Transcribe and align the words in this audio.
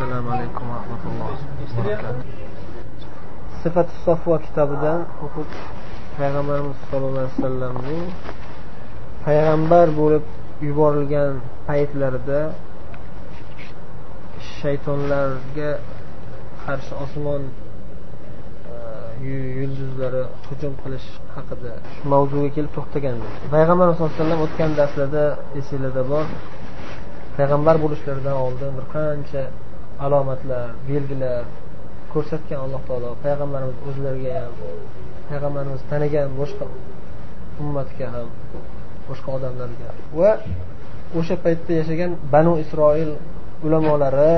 assalomu 0.00 0.30
alaykum 0.32 0.64
va 0.72 0.76
rahmatulloh 0.80 1.28
sifati 3.62 3.92
sofva 4.04 4.36
kitobidan 4.44 5.00
o'qib 5.26 5.48
payg'ambarimiz 6.18 6.76
sallallohu 6.90 7.20
alayhi 7.20 7.32
vasallamning 7.36 8.04
payg'ambar 9.26 9.86
bo'lib 10.00 10.24
yuborilgan 10.68 11.34
paytlarida 11.68 12.40
shaytonlarga 14.56 15.70
qarshi 16.64 16.92
osmon 17.04 17.42
e, 18.72 18.76
yulduzlari 19.28 20.22
hujum 20.48 20.72
qilish 20.82 21.08
haqida 21.36 21.72
shu 21.94 22.02
mavzuga 22.14 22.48
kelib 22.56 22.72
to'xtagandik 22.78 23.32
payg'ambarimiz 23.54 23.96
sallallohu 23.96 24.14
alayhi 24.16 24.24
vasallam 24.24 24.46
o'tgan 24.46 24.70
darslarda 24.80 25.24
esinglarda 25.60 26.02
bor 26.12 26.26
payg'ambar 27.38 27.76
bo'lishlaridan 27.84 28.36
oldin 28.46 28.70
bir 28.78 28.86
qancha 28.94 29.44
alomatlar 30.06 30.66
belgilar 30.88 31.44
ko'rsatgan 32.12 32.58
alloh 32.64 32.80
taolo 32.88 33.10
payg'ambarimiz 33.24 33.76
o'zlariga 33.88 34.32
ham 34.42 34.54
payg'ambarimiz 35.30 35.82
tanigan 35.90 36.28
boshqa 36.40 36.64
ummatga 37.62 38.06
ham 38.14 38.28
boshqa 39.08 39.28
odamlarga 39.36 39.88
va 40.18 40.32
o'sha 41.18 41.36
paytda 41.44 41.72
yashagan 41.80 42.10
banu 42.34 42.52
isroil 42.64 43.10
ulamolari 43.66 44.34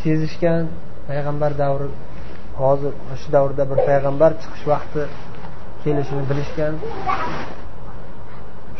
sezishgan 0.00 0.62
payg'ambar 1.08 1.52
davri 1.62 1.88
hozir 2.60 2.92
shu 3.20 3.28
davrda 3.36 3.64
bir 3.70 3.78
payg'ambar 3.88 4.30
chiqish 4.42 4.64
vaqti 4.72 5.02
kelishini 5.82 6.24
bilishgan 6.30 6.74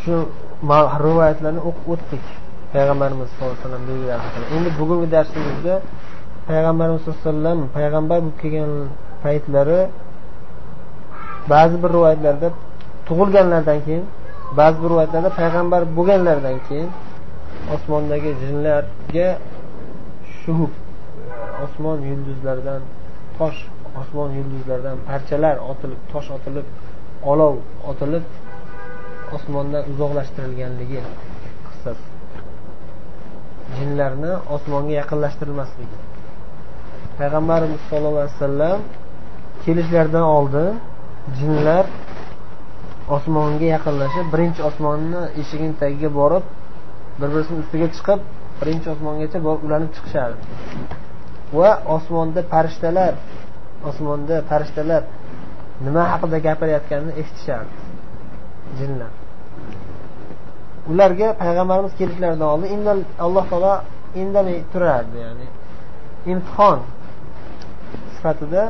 shu 0.03 0.15
rivoyatlarni 1.05 1.61
o'qib 1.69 1.87
o'tdik. 1.95 2.25
Payg'ambarimiz 2.75 3.29
sallallohu 3.35 3.57
alayhi 3.57 3.65
vasallam 3.65 4.21
haqida 4.25 4.47
endi 4.57 4.71
bugungi 4.81 5.09
darsimizda 5.15 5.75
payg'ambarimiz 6.51 7.01
sallallohu 7.03 7.23
alayhi 7.23 7.39
vasallam 7.39 7.59
payg'ambar 7.77 8.19
bo'lib 8.23 8.37
kelgan 8.43 8.73
paytlari 9.25 9.81
ba'zi 11.53 11.77
bir 11.83 11.91
rivoyatlarda 11.97 12.49
tug'ilganlaridan 13.09 13.79
keyin 13.87 14.05
ba'zi 14.61 14.77
bir 14.83 14.89
rivoyatlarda 14.93 15.31
payg'ambar 15.41 15.81
bo'lganlaridan 15.97 16.57
keyin 16.69 16.91
osmondagi 17.75 18.31
jinlarga 18.43 19.29
shuhub 20.41 20.73
osmon 21.65 21.99
yulduzlaridan 22.11 22.81
tosh 23.39 23.59
osmon 24.01 24.31
yulduzlaridan 24.39 24.97
parchalar 25.09 25.57
otilib 25.71 26.01
tosh 26.13 26.29
otilib 26.37 26.67
olov 27.33 27.55
otilib 27.91 28.25
osmondan 29.37 29.83
uzoqlashtirilganligi 29.93 31.01
jinlarni 33.77 34.33
osmonga 34.57 34.93
yaqinlashtirilmasligi 35.01 35.99
payg'ambarimiz 37.19 37.81
sollallohu 37.91 38.23
alayhi 38.25 38.37
vasallam 38.39 38.79
kelishlaridan 39.65 40.27
oldin 40.39 40.71
jinlar 41.39 41.85
osmonga 43.17 43.67
yaqinlashib 43.75 44.27
birinchi 44.35 44.61
osmonni 44.71 45.23
eshigini 45.41 45.75
tagiga 45.83 46.11
borib 46.21 46.45
bir 47.21 47.29
birisini 47.33 47.59
ustiga 47.63 47.89
chiqib 47.97 48.21
birinchi 48.61 48.89
osmongacha 48.95 49.39
borib 49.47 49.63
ulanib 49.69 49.91
chiqishardi. 49.97 50.41
Va 51.59 51.71
osmonda 51.97 52.41
farishtalar 52.53 53.15
osmonda 53.91 54.37
farishtalar 54.51 55.03
nima 55.87 56.03
haqida 56.13 56.39
gapirayotganini 56.47 57.13
eshitishardi 57.21 57.75
jinlar. 58.79 59.13
Ularga 60.91 61.29
payg'ambarimiz 61.43 61.93
kelishlaridan 62.01 62.49
oldin 62.55 63.05
alloh 63.25 63.45
taolo 63.51 63.75
indamay 64.23 64.59
turardi 64.73 65.17
ya'ni 65.25 65.47
imtihon 66.33 66.79
sifatida 68.15 68.63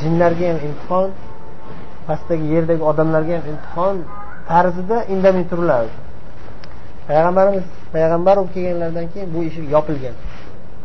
jinlarga 0.00 0.44
ham 0.50 0.58
imtihon 0.68 1.10
pastdagi 2.06 2.46
yerdagi 2.54 2.82
odamlarga 2.90 3.32
ham 3.38 3.44
imtihon 3.52 3.96
tarzida 4.50 4.96
indamay 5.12 5.44
turilardi. 5.50 5.96
Payg'ambarimiz 7.08 7.66
payg'ambar 7.94 8.34
bo'lib 8.38 8.50
kelganlaridan 8.54 9.06
keyin 9.12 9.28
bu 9.34 9.38
eshik 9.48 9.66
yopilgan. 9.74 10.16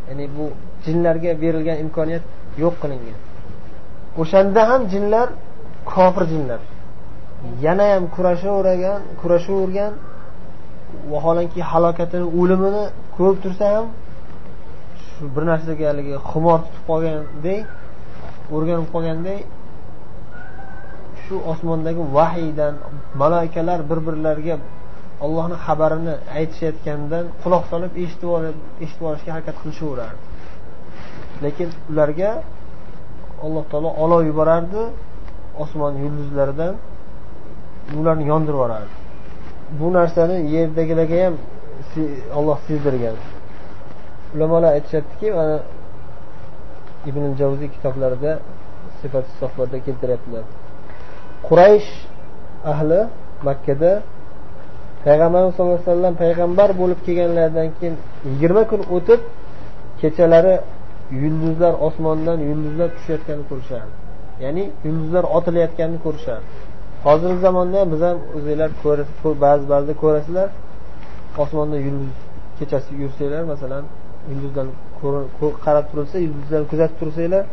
Ya'ni 0.07 0.25
bu 0.35 0.45
jinlarga 0.85 1.31
berilgan 1.43 1.77
imkoniyat 1.85 2.23
yo'q 2.63 2.75
qilingan. 2.81 3.19
O'shanda 4.21 4.61
ham 4.69 4.81
jinlar 4.93 5.27
kofir 5.91 6.23
jinlar. 6.33 6.61
Yana 7.65 7.85
ham 7.93 8.03
kurashavergan 8.15 8.99
kurashavergan 9.21 9.93
vaholanki 11.11 11.61
halokatini 11.71 12.25
o'limini 12.39 12.83
ko'rib 13.15 13.37
tursa 13.43 13.65
ham 13.75 13.87
shu 15.03 15.23
bir 15.35 15.43
narsaga 15.51 15.85
haligi 15.91 16.15
xumor 16.29 16.59
tutib 16.65 16.83
qolganday 16.89 17.59
o'rganib 18.55 18.87
qolganday 18.93 19.39
shu 21.23 21.35
osmondagi 21.51 22.03
vahiydan 22.17 22.73
maloikalar 23.21 23.79
bir 23.89 23.99
birlariga 24.07 24.55
ollohni 25.25 25.57
xabarini 25.65 26.13
aytishayotganidan 26.37 27.25
quloq 27.43 27.63
solib 27.71 27.91
eshitib 28.03 28.29
olib 28.37 28.57
eshitib 28.83 29.05
olishga 29.09 29.31
harakat 29.35 29.55
qilishaverardi. 29.61 30.21
Lekin 31.43 31.69
ularga 31.91 32.31
alloh 33.45 33.63
taolo 33.71 33.89
olov 34.03 34.21
yuborardi 34.29 34.81
osmon 35.63 35.93
yulduzlaridan 36.03 36.73
ularni 37.99 38.25
yondirib 38.31 38.57
yuborardi. 38.57 39.02
Bu 39.79 39.93
narsani 39.93 40.37
yerdagilarga 40.55 41.17
ham 41.25 41.35
olloh 42.37 42.57
sezdirgan. 42.67 43.15
Ulamolar 44.35 44.71
aytishyaptiki 44.77 45.27
mana 45.39 45.57
ibn 47.09 47.23
javziy 47.39 47.69
kitoblarida 47.75 48.31
sifat 49.01 49.25
sohbada 49.39 49.77
keltiryaptilar. 49.85 50.43
Quraysh 51.47 51.89
ahli 52.71 53.01
makkada 53.47 53.91
payg'ambarimiz 55.05 55.53
sallallohu 55.55 55.79
alayhi 55.79 55.89
vasallam 55.91 56.15
payg'ambar 56.23 56.69
bo'lib 56.81 56.99
kelganlaridan 57.05 57.69
keyin 57.77 57.95
yigirma 58.29 58.63
kun 58.71 58.81
o'tib 58.95 59.21
kechalari 60.01 60.55
yulduzlar 61.21 61.73
osmondan 61.87 62.39
yulduzlar 62.49 62.89
tushayotganini 62.97 63.45
ko'rishardi 63.51 63.93
ya'ni 64.43 64.63
yulduzlar 64.85 65.23
otilayotganini 65.37 65.99
ko'rishardi 66.05 66.47
hozirgi 67.05 67.39
zamonda 67.47 67.75
ham 67.81 67.87
biz 67.93 68.01
ham 68.07 68.17
o'zinglar 68.37 68.69
ba'zi 69.45 69.65
ba'zida 69.73 69.93
ko'rasizlar 70.03 70.49
osmonda 71.43 71.77
yulduz 71.87 72.15
kechasi 72.59 72.91
yursanglar 73.03 73.43
masalan 73.53 73.83
yulduzlarni 74.29 74.73
qarab 75.65 75.85
turilsa 75.91 76.17
yulduzlarni 76.25 76.67
kuzatib 76.71 76.97
tursanglar 77.01 77.43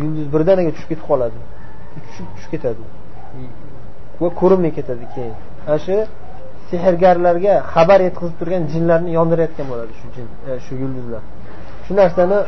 yulduz 0.00 0.26
birdaniga 0.34 0.70
tushib 0.76 0.88
ketib 0.92 1.06
qoladi. 1.10 1.38
Tushib 2.06 2.26
tushib 2.34 2.50
ketadi. 2.54 2.84
Va 4.22 4.28
ko'rinmay 4.40 4.72
ketadi 4.78 5.04
keyin. 5.14 5.34
Ana 5.68 5.78
shu 5.86 5.96
sehrgarlarga 6.70 7.54
xabar 7.74 7.98
yetkazib 8.08 8.36
turgan 8.40 8.62
jinlarni 8.72 9.10
yondirayotgan 9.18 9.66
bo'ladi 9.72 9.92
shu 10.00 10.06
jin 10.14 10.26
e, 10.48 10.52
shu 10.64 10.72
yulduzlar. 10.82 11.22
Shu 11.84 11.92
narsani 12.00 12.38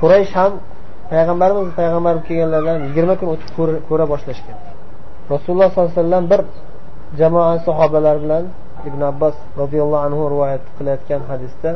quraysh 0.00 0.32
ham 0.38 0.52
payg'ambarimiz 1.10 1.68
payg'ambar 1.78 2.14
bo'lib 2.14 2.26
kelganlardan 2.28 2.78
yigirma 2.86 3.14
kun 3.20 3.28
o'tib 3.34 3.50
ko'ra 3.88 4.04
boshlashgan. 4.12 4.56
Rasululloh 5.32 5.68
sollallohu 5.70 5.92
alayhi 5.92 6.02
vasallam 6.02 6.24
bir 6.32 6.40
jamoa 7.20 7.54
sahobalar 7.66 8.16
bilan 8.24 8.44
ibn 8.88 9.00
abbos 9.10 9.36
roziyallohu 9.60 10.02
anhu 10.06 10.22
rivoyat 10.32 10.62
qilayotgan 10.76 11.22
hadisda 11.30 11.70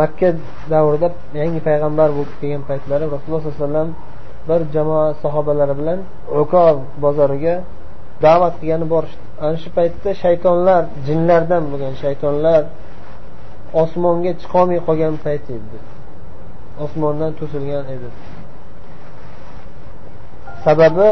makka 0.00 0.28
davrida 0.72 1.08
yangi 1.40 1.60
payg'ambar 1.68 2.08
bo'lib 2.16 2.34
kelgan 2.40 2.62
paytlari 2.70 3.04
rasululloh 3.14 3.42
sollallohu 3.42 3.60
alayhi 3.60 3.68
vasallam 3.68 3.90
bir 4.48 4.60
jamoa 4.74 5.06
sahobalari 5.22 5.74
bilan 5.80 5.98
ukob 6.42 6.76
bozoriga 7.04 7.54
da'vat 8.24 8.54
qilgani 8.60 8.86
borishdi 8.94 9.24
ana 9.44 9.56
shu 9.62 9.68
paytda 9.78 10.10
shaytonlar 10.24 10.82
jinlardan 11.06 11.62
bo'lgan 11.70 11.94
shaytonlar 12.02 12.62
osmonga 13.82 14.32
chiqolmay 14.40 14.80
qolgan 14.86 15.14
payt 15.26 15.44
edi. 15.56 15.76
Osmondan 16.84 17.32
to'silgan 17.38 17.84
edi. 17.94 18.08
Sababi 20.64 21.08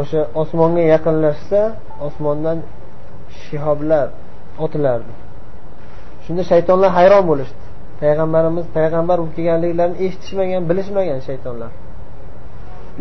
o'sha 0.00 0.20
osmonga 0.42 0.82
yaqinlashsa 0.94 1.60
osmondan 2.06 2.58
shihoblar 3.42 4.06
otilardi 4.64 5.12
shunda 6.24 6.42
shaytonlar 6.50 6.90
hayron 6.98 7.24
bo'lishdi. 7.30 7.62
Payg'ambarimiz 8.02 8.66
payg'ambar 8.76 9.16
bo'lib 9.20 9.34
kelganliklarini 9.38 9.96
eshitishmagan 10.06 10.62
bilishmagan 10.70 11.20
shaytonlar. 11.28 11.70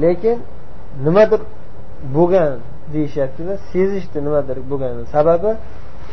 Lekin 0.04 0.38
nimadir 1.06 1.42
bo'lgan 2.16 2.52
deyishyaptida 2.94 3.54
sezishdi 3.72 4.18
nimadir 4.28 4.58
bo'lganini 4.72 5.06
sababi 5.16 5.52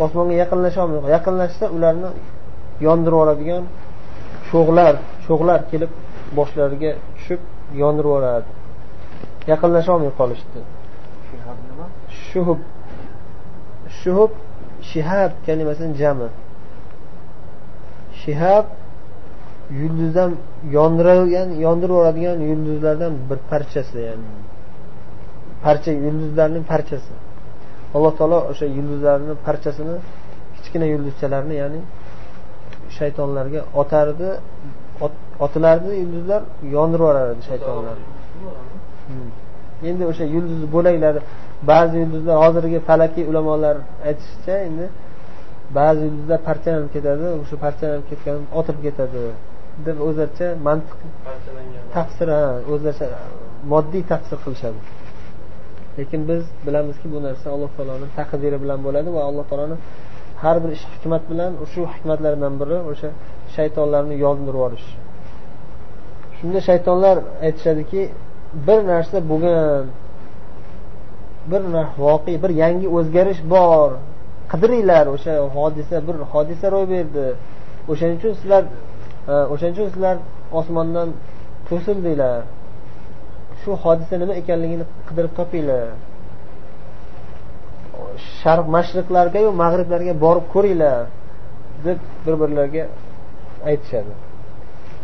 osmonga 0.05 0.35
yaqinlasholmay 0.43 1.01
yaqinlashsa 1.17 1.65
ularni 1.77 2.11
yondirib 2.87 3.15
yuboradigan 3.17 3.65
cho'g'lar 4.51 4.95
cho'g'lar 5.33 5.61
kelib 5.71 5.93
boshlariga 6.39 6.91
tushib 7.17 7.41
yondirib 7.83 8.09
yuboradi 8.11 8.51
yaqinlasholmay 9.53 10.13
qolishdi. 10.21 10.61
Shuhub. 12.27 12.61
Shuhub 14.01 14.33
shihab 14.91 15.33
kalimasini 15.47 15.95
jami. 16.01 16.29
Shihab 18.23 18.67
yulduzdan 19.81 20.31
yondirilgan 20.77 21.49
yondirib 21.65 21.95
yuboradigan 21.97 22.39
yulduzlardan 22.51 23.13
bir 23.29 23.39
parchasi 23.51 23.99
ya'ni 24.09 24.29
parcha 25.65 25.91
yulduzlarning 26.07 26.65
parchasi. 26.73 27.13
Alloh 27.97 28.13
taolo 28.19 28.39
o'sha 28.51 28.67
yulduzlarni 28.77 29.35
parchasini 29.47 29.97
kichkina 30.57 30.87
yulduzchalarni 30.93 31.55
ya'ni 31.63 31.81
shaytonlarga 32.97 33.61
otardi 33.81 34.29
otilardi 35.45 35.91
yulduzlar 36.03 36.43
yondirib 36.75 37.03
yuborardi 37.05 37.43
shaytonlar. 37.51 37.97
Hmm. 39.09 39.31
endi 39.89 40.03
o'sha 40.11 40.25
yulduz 40.35 40.61
bo'laklari 40.75 41.21
ba'zi 41.71 41.97
yulduzlar 42.03 42.37
hozirgi 42.45 42.79
falakiy 42.89 43.25
ulamolar 43.31 43.77
aytishicha 44.09 44.55
endi 44.69 44.87
ba'zi 45.79 46.03
yulduzlar 46.09 46.41
parchalanib 46.49 46.91
ketadi 46.97 47.27
o'sha 47.43 47.57
parchalanib 47.65 48.07
ketgan 48.11 48.39
otilib 48.59 48.81
ketadi 48.87 49.23
deb 49.87 49.97
o'zlaricha 50.09 50.49
mantiq 50.67 50.99
tafsir 51.95 52.29
o'zlaricha 52.73 53.07
moddiy 53.73 54.03
tafsir 54.13 54.39
qilishadi. 54.45 54.81
Lekin 55.99 56.21
biz 56.31 56.43
bilamizki 56.67 57.07
bu 57.15 57.19
narsa 57.27 57.47
alloh 57.55 57.71
taoloni 57.77 58.07
taqdiri 58.19 58.59
bilan 58.65 58.79
bo'ladi 58.87 59.09
va 59.17 59.23
alloh 59.29 59.45
taoloni 59.51 59.77
har 60.43 60.57
bir 60.63 60.71
ish 60.77 60.85
hikmat 60.95 61.23
bilan 61.31 61.51
shu 61.73 61.83
hikmatlardan 61.95 62.55
biri 62.61 62.79
o'sha 62.91 63.09
shaytonlarni 63.57 64.15
yondirib 64.25 64.57
yuborish 64.59 64.89
shunda 66.39 66.61
shaytonlar 66.69 67.17
aytishadiki 67.47 68.03
bir 68.67 68.79
narsa 68.93 69.17
bo'lgan 69.31 69.85
bir 71.51 71.63
voqea 71.99 72.43
bir 72.43 72.51
yangi 72.63 72.89
o'zgarish 72.97 73.41
bor. 73.55 73.91
Qidiringlar 74.53 75.07
o'sha 75.15 75.33
hodisa 75.57 75.97
bir 76.09 76.17
hodisa 76.33 76.67
ro'y 76.75 76.87
berdi. 76.95 77.27
O'shaning 77.91 78.17
uchun 78.21 78.33
sizlar 78.41 78.63
e, 79.33 79.35
o'shaning 79.53 79.75
uchun 79.77 79.89
sizlar 79.95 80.17
osmondan 80.59 81.09
to'sildinglar. 81.69 82.41
Shu 83.63 83.71
hodisa 83.85 84.15
nima 84.23 84.35
ekanligini 84.43 84.85
qidirib 85.09 85.33
topinglar. 85.39 85.87
Sharq 88.41 88.67
mashriqlargayu 88.77 89.49
mag'riblarga 89.63 90.15
borib 90.25 90.47
ko'ringlar 90.55 91.07
deb 91.85 91.99
bir 92.25 92.35
birlariga 92.41 92.85
aytishadi. 93.71 94.13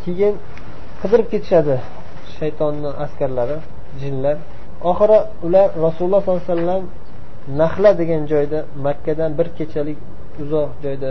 Keyin 0.05 0.35
qidirib 1.01 1.29
ketishadi 1.33 1.75
shaytonni 2.37 2.91
askarlari 3.05 3.57
jinlar. 4.01 4.37
Oxiri 4.91 5.19
ular 5.47 5.69
rasululloh 5.87 6.21
sollallohu 6.23 6.45
alayhi 6.45 6.57
vasallam 6.57 6.83
nahla 7.61 7.91
degan 8.01 8.23
joyda 8.33 8.59
makkadan 8.87 9.31
bir 9.39 9.49
kechalik 9.59 9.99
uzoq 10.43 10.71
joyda 10.85 11.11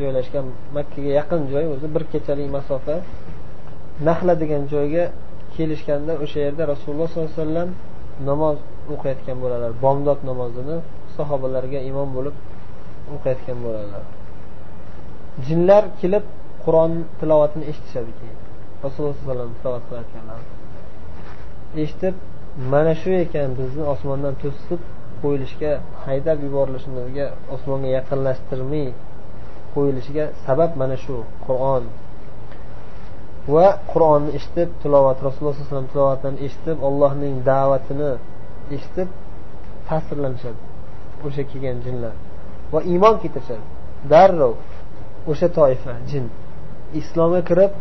joylashgan 0.00 0.46
makkaga 0.76 1.10
yaqin 1.20 1.40
joy 1.52 1.64
o'zi 1.74 1.86
bir 1.94 2.04
kechalik 2.12 2.48
masofa. 2.56 2.96
Nahla 4.08 4.34
degan 4.42 4.62
joyga 4.74 5.04
kelishganda 5.56 6.12
o'sha 6.24 6.38
yerda 6.46 6.62
rasululloh 6.72 7.08
sollallohu 7.10 7.32
alayhi 7.32 7.42
vasallam 7.42 7.70
namoz 8.28 8.56
o'qiyotgan 8.92 9.36
bo'ladilar 9.42 9.72
bomdod 9.84 10.20
namozini 10.30 10.76
sahobalarga 11.16 11.80
imom 11.90 12.08
bo'lib 12.16 12.36
o'qiyotgan 13.14 13.58
bo'ladilar 13.64 14.04
jinlar 15.46 15.84
kelib 16.00 16.24
qur'on 16.64 16.92
tilovatini 17.20 17.64
eshitishadi 17.70 18.12
keyin. 18.18 18.38
Rasululloh 18.84 19.14
sallallohu 19.16 19.36
alayhi 19.36 19.50
vasallam 19.50 19.60
tilovat 19.62 19.82
qilayotganlar. 19.88 20.40
Eshitib 21.82 22.14
mana 22.72 22.92
shu 23.00 23.10
ekan 23.24 23.48
bizni 23.60 23.84
osmondan 23.94 24.34
to'sib 24.42 24.80
qo'yilishga 25.22 25.72
haydab 26.04 26.38
yuborilishimizga 26.46 27.26
osmonga 27.54 27.88
yaqinlashtirmay 27.98 28.86
qo'yilishiga 29.74 30.24
sabab 30.46 30.70
mana 30.80 30.96
shu 31.04 31.16
qur'on. 31.46 31.84
Va 33.54 33.66
qur'onni 33.92 34.30
eshitib 34.38 34.68
tilovat 34.82 35.18
rasululloh 35.26 35.54
sallallohu 35.54 35.68
alayhi 35.68 35.74
vasallam 35.74 35.90
tilovatini 35.94 36.36
eshitib 36.46 36.76
allohning 36.88 37.34
da'vatini 37.50 38.10
eshitib 38.76 39.08
ta'sirlanishadi. 39.88 40.73
o'sha 41.25 41.43
kelgan 41.49 41.77
jinlar 41.85 42.13
va 42.73 42.79
iymon 42.91 43.15
keltirishadi 43.21 43.65
darrov 44.11 44.55
o'sha 45.31 45.47
toifa 45.57 45.93
jin 46.09 46.25
islomga 46.99 47.41
kirib 47.49 47.71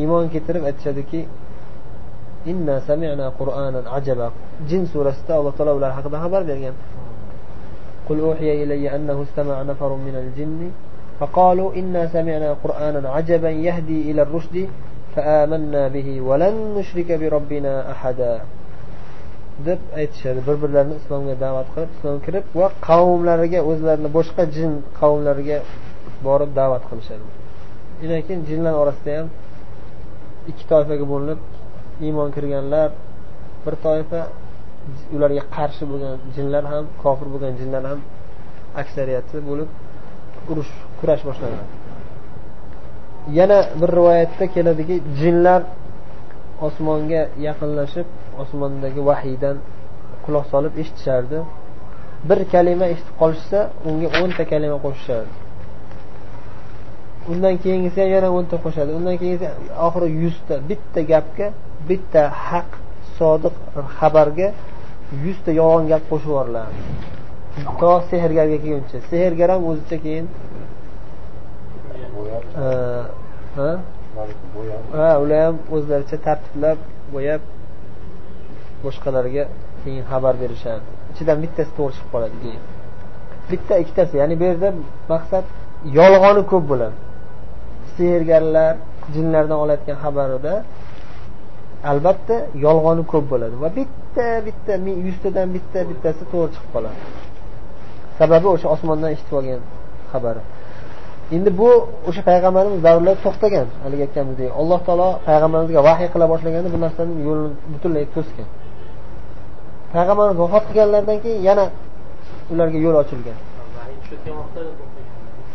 iymon 0.00 0.24
keltirib 0.32 0.64
aytishadiki 0.70 1.20
inna 2.50 2.76
sami'na 2.88 3.26
qur'anan 3.40 3.84
ajaba 3.98 4.26
jin 4.68 4.82
surasida 4.92 5.32
alloh 5.40 5.52
taolo 5.58 5.72
ular 5.78 5.92
haqida 5.96 6.16
xabar 6.24 6.42
bergan 6.50 6.76
قل 8.08 8.20
أوحي 8.20 8.62
إلي 8.62 8.96
أنه 8.96 9.22
استمع 9.22 9.62
نفر 9.62 9.90
من 10.06 10.14
الجن 10.22 10.60
فقالوا 11.20 11.74
إنا 11.74 12.06
سمعنا 12.06 12.56
قرآنا 12.64 13.08
عجبا 13.08 13.50
يهدي 13.50 14.10
إلى 14.10 14.22
الرشد 14.22 14.68
فآمنا 15.16 15.88
به 15.88 16.20
ولن 16.20 16.54
نشرك 16.78 17.12
بربنا 17.12 17.90
أحدا 17.90 18.40
deb 19.67 19.79
aytishadi. 19.99 20.39
Bir 20.47 20.55
birlarini 20.63 20.95
islomga 21.01 21.35
da'vat 21.45 21.67
qilib 21.73 21.91
islomga 21.97 22.21
kirib 22.27 22.45
va 22.59 22.67
qavmlariga 22.89 23.59
o'zlarini 23.71 24.09
boshqa 24.17 24.43
jin 24.55 24.71
qavmlariga 24.99 25.57
borib 26.27 26.51
da'vat 26.59 26.83
qilishadi. 26.89 27.25
Undan 28.03 28.21
keyin 28.27 28.41
jinlar 28.49 28.73
orasida 28.81 29.11
ham 29.19 29.27
ikki 30.51 30.63
toifaga 30.71 31.05
bo'linib 31.13 31.39
iymon 32.07 32.29
kirganlar 32.35 32.89
bir 33.65 33.75
toifa 33.85 34.21
ularga 35.15 35.43
qarshi 35.55 35.83
bo'lgan 35.91 36.15
jinlar 36.35 36.63
ham 36.71 36.83
kofir 37.03 37.27
bo'lgan 37.33 37.53
jinlar 37.61 37.83
ham 37.89 37.99
aksariyati 38.81 39.37
bo'lib 39.49 39.69
urush 40.51 40.71
kurash 40.99 41.23
boshlanadi 41.29 41.65
yana 43.39 43.59
bir 43.81 43.89
rivoyatda 43.97 44.45
keladiki 44.55 44.95
jinlar 45.21 45.61
osmonga 46.67 47.21
yaqinlashib 47.47 48.07
osmondagi 48.41 49.01
vahiydan 49.09 49.57
quloq 50.25 50.45
solib 50.53 50.73
eshitishardi 50.81 51.39
bir 52.29 52.39
kalima 52.53 52.85
eshitib 52.93 53.15
qolishsa 53.21 53.59
unga 53.89 54.07
o'nta 54.21 54.43
kalima 54.51 54.77
qo'shishardi. 54.85 55.33
Undan 57.31 57.55
keyingisi 57.63 57.97
ham 58.01 58.09
yana 58.15 58.29
o'nta 58.37 58.55
qo'shadi. 58.65 58.91
Undan 58.99 59.15
keyingisi 59.21 59.47
oxiri 59.87 60.07
yuzta 60.23 60.55
bitta 60.69 61.01
gapga 61.11 61.47
bitta 61.89 62.21
haq 62.47 62.69
sodiq 63.17 63.55
xabarga 63.97 64.49
yuzta 65.25 65.51
yolg'on 65.61 65.85
gap 65.91 66.03
qo'shib 66.11 66.29
yuboriladi. 66.31 66.73
To 67.79 67.91
sehrgarga 68.09 68.57
kelguncha. 68.63 68.97
Sehrgar 69.11 69.49
ham 69.53 69.61
o'zicha 69.69 69.97
keyin 70.05 70.25
ha 74.97 75.09
ular 75.23 75.39
ham 75.45 75.55
o'zlaricha 75.75 76.17
tartiblab 76.27 76.79
bo'yab 77.13 77.41
boshqalarga 78.83 79.43
keyin 79.83 80.03
xabar 80.11 80.33
berishadi. 80.43 80.83
Ichidan 81.11 81.37
bittasi 81.43 81.71
to'g'ri 81.77 81.93
chiqib 81.95 82.09
qoladi 82.13 82.37
keyin. 82.43 82.61
Bitta 83.51 83.73
ikkitasi 83.83 84.13
ya'ni 84.21 84.35
bu 84.39 84.43
yerda 84.49 84.69
maqsad 85.13 85.45
yolg'oni 85.99 86.43
ko'p 86.51 86.65
bo'ladi. 86.71 86.97
Sehrgarlar 87.95 88.73
jinlardan 89.15 89.57
olayotgan 89.63 89.97
xabarida 90.03 90.53
albatta 91.91 92.35
yolg'oni 92.65 93.03
ko'p 93.11 93.25
bo'ladi 93.33 93.55
va 93.63 93.69
bitta 93.79 94.27
bitta 94.47 94.73
yuztadan 95.07 95.47
bitta 95.55 95.79
bittasi 95.89 96.23
to'g'ri 96.31 96.49
chiqib 96.55 96.71
qoladi. 96.75 96.99
Sababi 98.19 98.47
o'sha 98.53 98.67
osmondan 98.75 99.09
eshitib 99.15 99.35
olgan 99.39 99.61
xabari 100.11 100.41
endi 101.35 101.49
bu 101.61 101.69
o'sha 102.09 102.21
payg'ambarimiz 102.29 102.79
davrlarida 102.87 103.21
to'xtagan 103.25 103.67
haligi 103.83 104.01
aytganimizdek. 104.07 104.49
Alloh 104.61 104.79
taolo 104.87 105.09
payg'ambarimizga 105.27 105.81
vahiy 105.89 106.09
qila 106.13 106.25
boshlaganda 106.33 106.69
bu 106.75 106.79
narsani 106.85 107.13
yo'lini 107.27 107.49
butunlay 107.73 108.05
to'sgan. 108.15 108.47
Payg'ambarimiz 109.93 110.37
vafot 110.43 110.63
qilganlaridan 110.69 111.17
keyin 111.23 111.41
yana 111.49 111.65
ularga 112.53 112.79
yo'l 112.85 112.95
ochilgan. 113.03 113.37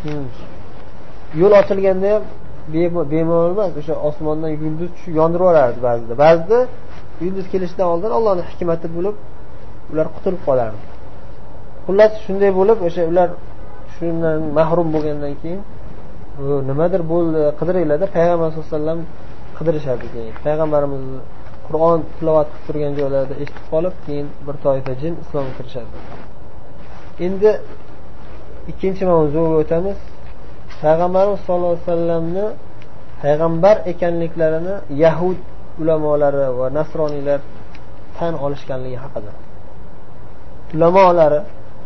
Hmm. 0.04 0.26
yo'l 1.40 1.52
ochilganda 1.60 2.08
ham 2.14 2.22
bemalol 3.12 3.50
emas 3.56 3.72
o'sha 3.80 3.94
osmondan 4.08 4.50
yulduz 4.62 4.90
tushib 4.94 5.14
yondirib 5.20 5.44
yuborardi 5.44 5.80
ba'zida. 5.88 6.14
Ba'zida 6.24 6.58
yulduz 7.24 7.46
kelishidan 7.52 7.86
oldin 7.92 8.10
ollohni 8.18 8.42
hikmati 8.50 8.86
bo'lib 8.96 9.16
ular 9.92 10.06
qutulib 10.16 10.40
qolardi. 10.48 10.80
Xullas 11.86 12.12
shunday 12.24 12.50
bo'lib 12.58 12.78
o'sha 12.86 13.02
ular 13.12 13.28
shundan 13.96 14.40
mahrum 14.58 14.88
bo'lgandan 14.94 15.34
keyin 15.42 15.60
nimadir 16.70 17.02
bo'ldi 17.12 17.40
qidiringlarda 17.60 18.06
payg'ambar 18.16 18.48
sallallohu 18.50 18.68
alayhi 18.68 18.78
vasallam 18.78 19.00
qidirishadi 19.58 20.06
keyin. 20.14 20.34
Payg'ambarimiz 20.46 21.02
qur'on 21.66 21.98
tilovat 22.16 22.48
qilib 22.50 22.64
turgan 22.66 22.92
joylarida 22.98 23.34
eshitib 23.42 23.64
qolib 23.72 23.94
keyin 24.06 24.26
bir 24.46 24.56
toifa 24.64 24.92
jin 25.02 25.12
islomga 25.22 25.52
kirishadi 25.58 25.90
endi 27.26 27.50
ikkinchi 28.70 29.04
mavzuga 29.10 29.54
o'tamiz. 29.62 29.98
Payg'ambarimiz 30.82 31.40
sallallohu 31.46 31.74
alayhi 31.74 31.86
vasallamni 31.88 32.46
payg'ambar 33.22 33.76
ekanliklarini 33.92 34.74
yahud 35.04 35.38
ulamolari 35.82 36.46
va 36.58 36.66
nasroniylar 36.78 37.40
tan 38.18 38.32
olishganligi 38.44 38.98
haqida. 39.04 39.32
Ulamolari 40.76 41.40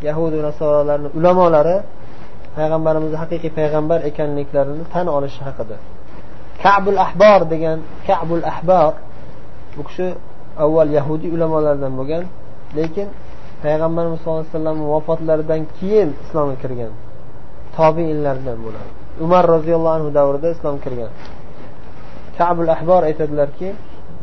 yahudu 0.08 0.36
nasorolarni 0.48 1.08
ulamolari 1.18 1.76
payg'ambarimizni 2.57 3.17
haqiqiy 3.23 3.51
payg'ambar 3.59 3.99
ekanliklarini 4.09 4.83
tan 4.93 5.05
olishi 5.17 5.41
haqida 5.47 5.77
kabul 6.63 6.97
ahbor 7.05 7.39
degan 7.53 7.79
kabul 8.07 8.43
ahbor 8.53 8.91
bu 9.75 9.81
kishi 9.87 10.07
avval 10.63 10.89
yahudiy 10.97 11.29
ulamolardan 11.35 11.93
bo'lgan 11.99 12.23
lekin 12.77 13.07
payg'ambarimiz 13.63 14.17
sallallohu 14.19 14.43
alayhi 14.43 14.55
vasallam 14.57 14.77
vafotlaridan 14.93 15.61
keyin 15.77 16.09
islomga 16.23 16.55
kirgan 16.63 16.91
tobeinlardan 17.77 18.57
bo'ladi 18.65 18.91
umar 19.25 19.43
roziyallohu 19.55 19.95
anhu 19.97 20.09
davrida 20.17 20.47
islomga 20.55 20.81
kirgan 20.85 21.11
kabul 22.37 22.69
ahbor 22.75 23.01
aytadilarki 23.09 23.69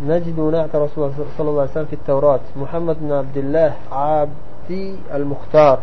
نجد 0.09 0.39
نعت 0.41 0.73
رسول 0.85 1.05
الله 1.05 1.15
صلى 1.39 1.49
الله 1.51 1.61
عليه 1.61 1.71
وسلم 1.71 1.91
في 1.93 1.99
التوراة 2.01 2.41
محمد 2.57 2.97
بن 3.01 3.13
عبد 3.13 3.37
الله 3.37 3.71
عبدي 3.93 4.85
المختار 5.15 5.79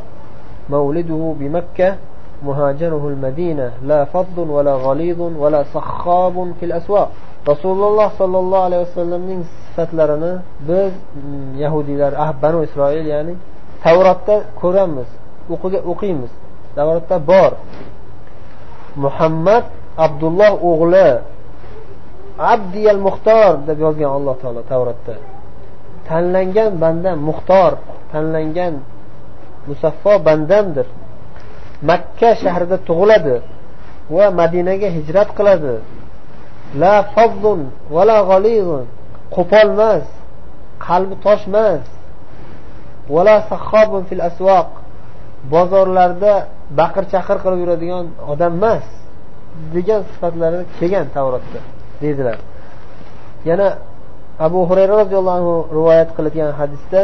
مولده 0.69 1.35
بمكة 1.39 1.95
مهاجره 2.43 3.03
المدينة 3.07 3.71
لا 3.83 4.05
فض 4.05 4.37
ولا 4.37 4.73
غليظ 4.73 5.21
ولا 5.21 5.63
صخاب 5.73 6.53
في 6.59 6.65
الأسواق 6.65 7.09
rasululloh 7.47 8.11
sollallohu 8.19 8.65
alayhi 8.67 8.83
vasallamning 8.91 9.41
sifatlarini 9.47 10.33
biz 10.67 10.93
yahudiylar 11.63 12.11
ah 12.23 12.29
banu 12.43 12.59
isroil 12.67 13.05
ya'ni 13.13 13.33
tavrotda 13.83 14.35
ko'ramiz 14.61 15.09
o'qiymiz 15.91 16.31
tavrotda 16.77 17.15
bor 17.31 17.51
muhammad 19.03 19.63
abdulloh 20.05 20.53
o'g'li 20.69 21.09
abdiyal 22.53 23.01
muxtor 23.07 23.51
deb 23.67 23.77
yozgan 23.85 24.11
alloh 24.17 24.35
taolo 24.43 24.61
tavrotda 24.71 25.15
tanlangan 26.09 26.71
bandam 26.83 27.17
muxtor 27.29 27.71
tanlangan 28.11 28.73
musaffo 29.69 30.13
bandamdir 30.27 30.87
Makka 31.88 32.30
shahrida 32.42 32.76
tug'iladi 32.88 33.36
va 34.16 34.26
madinaga 34.40 34.88
hijrat 34.96 35.28
qiladi. 35.38 35.74
La 36.82 36.94
fazzun 37.14 37.60
va 37.94 38.02
la 38.10 38.18
g'alizun. 38.30 38.86
Qo'polmas 39.34 40.04
qalbi 40.86 41.14
toshmas 41.26 41.84
vala 43.14 43.36
sahhobun 43.50 44.02
fil 44.08 44.22
asvoq 44.28 44.68
bozorlarda 45.52 46.34
baqir 46.80 47.04
chaqir 47.12 47.36
qilib 47.44 47.58
yuradigan 47.64 48.04
odam 48.32 48.52
emas 48.58 48.84
degan 49.74 50.00
sifatlari 50.10 50.60
kelgan 50.78 51.06
tavrotda 51.14 51.60
deydilar. 52.02 52.38
Yana 53.48 53.68
abu 54.46 54.60
hurayra 54.68 54.94
roziyallohu 55.02 55.36
anhu 55.40 55.54
rivoyat 55.78 56.10
qilgan 56.16 56.50
hadisda 56.60 57.00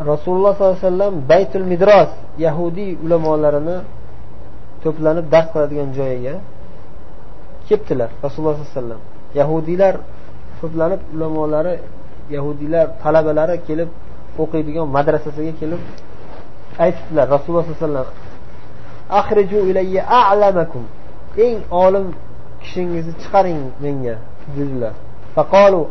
rasululloh 0.00 0.52
sollallohu 0.56 0.76
alayhi 0.76 0.86
vasallam 0.86 1.14
baytul 1.30 1.66
midros 1.72 2.10
yahudiy 2.38 2.90
ulamolarini 3.04 3.76
to'planib 4.82 5.26
dars 5.32 5.46
qiladigan 5.52 5.88
joyiga 5.98 6.34
kelibdilar 7.68 8.10
rasululloh 8.24 8.54
sollallohu 8.54 8.68
alayhi 8.68 8.76
vasallam. 8.76 9.00
Yahudiylar 9.40 9.94
to'planib 10.60 11.00
ulamolari 11.14 11.74
yahudiylar 12.34 12.86
talabalari 13.02 13.56
kelib 13.68 13.90
o'qiydigan 14.42 14.86
madrasasiga 14.96 15.52
kelib 15.60 15.80
aytibdilar 16.84 17.26
rasululloh 17.34 17.64
sallallohu 17.64 18.06
alayhi 19.10 19.44
vasallam 20.52 20.84
eng 21.46 21.56
olim 21.84 22.06
kishingizni 22.62 23.12
chiqaring 23.22 23.60
menga 23.84 24.16
dedilar. 24.56 24.94
Faqolu 25.34 25.82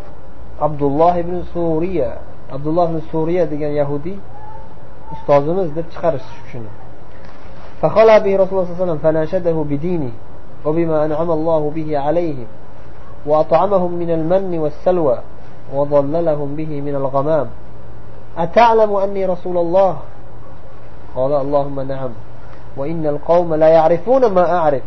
abdulloh 0.66 1.14
ibn 1.24 1.36
suriya. 1.54 2.12
Abdulloh 2.52 2.90
ibn 2.90 3.02
suriya 3.12 3.46
degan 3.46 3.72
yahudiy 3.82 4.18
ustozimiz 5.14 5.76
deb 5.76 5.86
chiqarishdi 5.94 6.40
shuni 6.52 6.72
فخلى 7.82 8.20
به 8.20 8.34
رسول 8.36 8.56
الله 8.56 8.66
صلى 8.66 8.74
الله 8.74 8.82
عليه 8.82 8.84
وسلم 8.84 8.98
فناشده 8.98 9.58
بدينه 9.70 10.12
وبما 10.66 11.06
أنعم 11.06 11.32
الله 11.32 11.72
به 11.76 12.00
عليهم 12.00 12.48
وأطعمهم 13.26 13.92
من 13.92 14.10
المن 14.10 14.60
والسلوى 14.60 15.18
وظللهم 15.74 16.56
به 16.56 16.82
من 16.82 16.96
الغمام 16.96 17.48
أتعلم 18.38 18.96
أني 18.96 19.26
رسول 19.26 19.58
الله 19.58 19.98
قال 21.16 21.34
اللهم 21.34 21.80
نعم 21.80 22.10
وإن 22.78 23.08
القوم 23.08 23.56
لا 23.56 23.68
يعرفون 23.68 24.26
ما 24.26 24.52
أعرف 24.58 24.82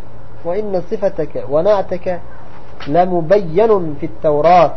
وإن 0.44 0.82
صفتك 0.90 1.44
ونعتك 1.50 2.20
لمبين 2.88 3.94
في 4.00 4.06
التوراة 4.06 4.72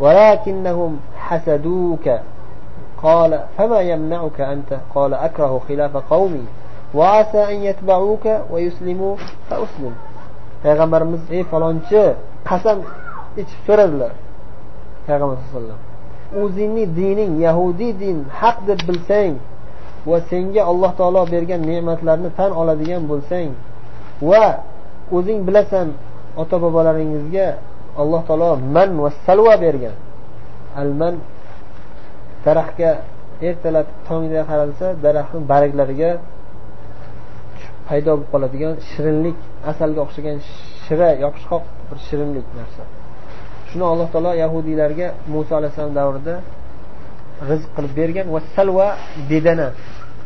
ولكنهم 0.00 0.98
حسدوك 1.23 2.09
قال 3.03 3.39
فما 3.57 3.79
يمنعك 3.81 4.41
أنت 4.41 4.77
قال 4.95 5.13
أكره 5.13 5.61
خلاف 5.67 5.97
قومي 5.97 6.45
وعسى 6.93 7.43
أن 7.43 7.55
يتبعوك 7.63 8.25
ويسلموا 8.51 9.15
فأسلم 9.49 9.93
payg'ambarimiz 10.63 11.23
ey 11.31 11.43
falonchi 11.51 12.03
qasam 12.49 12.79
ichib 13.41 13.59
so'radilar 13.67 14.11
payg'ambar 15.07 15.37
sallallohu 15.39 15.79
alayhi 15.79 15.79
vasallam 15.79 15.81
o'zingni 16.43 16.85
dining 16.99 17.31
yahudiy 17.45 17.91
din 18.03 18.17
haq 18.39 18.57
deb 18.67 18.79
bilsang 18.87 19.33
va 20.09 20.17
senga 20.31 20.61
alloh 20.71 20.91
taolo 20.99 21.23
bergan 21.33 21.61
ne'matlarni 21.69 22.29
tan 22.37 22.51
oladigan 22.61 23.03
bo'lsang 23.11 23.49
va 24.29 24.45
o'zing 25.15 25.39
bilasan 25.47 25.87
ota 26.41 26.55
bobolaringizga 26.63 27.47
alloh 28.01 28.21
taolo 28.27 28.51
man 28.75 28.89
va 29.03 29.09
salva 29.25 29.55
bergan 29.65 29.95
Alman 30.82 31.14
daraxtga 32.44 32.90
ertalab 33.48 33.86
tongda 34.08 34.40
qaralsa 34.50 34.86
daraxtni 35.04 35.40
barglariga 35.52 36.10
paydo 37.88 38.10
bo'lib 38.16 38.28
qoladigan 38.32 38.74
shirinlik 38.90 39.38
asalga 39.70 40.00
o'xshagan 40.06 40.38
shira 40.84 41.08
yopishqoq 41.24 41.62
bir 41.88 41.98
shirinlik 42.06 42.46
narsa. 42.58 42.82
Shuni 43.68 43.84
alloh 43.92 44.08
taolo 44.14 44.32
yahudiylarga 44.44 45.06
muso 45.34 45.52
alayhissalom 45.58 45.94
davrida 46.00 46.34
rizq 47.50 47.68
qilib 47.76 47.92
bergan. 48.00 48.26
Va 48.34 48.40
salva 48.56 48.88
bedana 49.30 49.68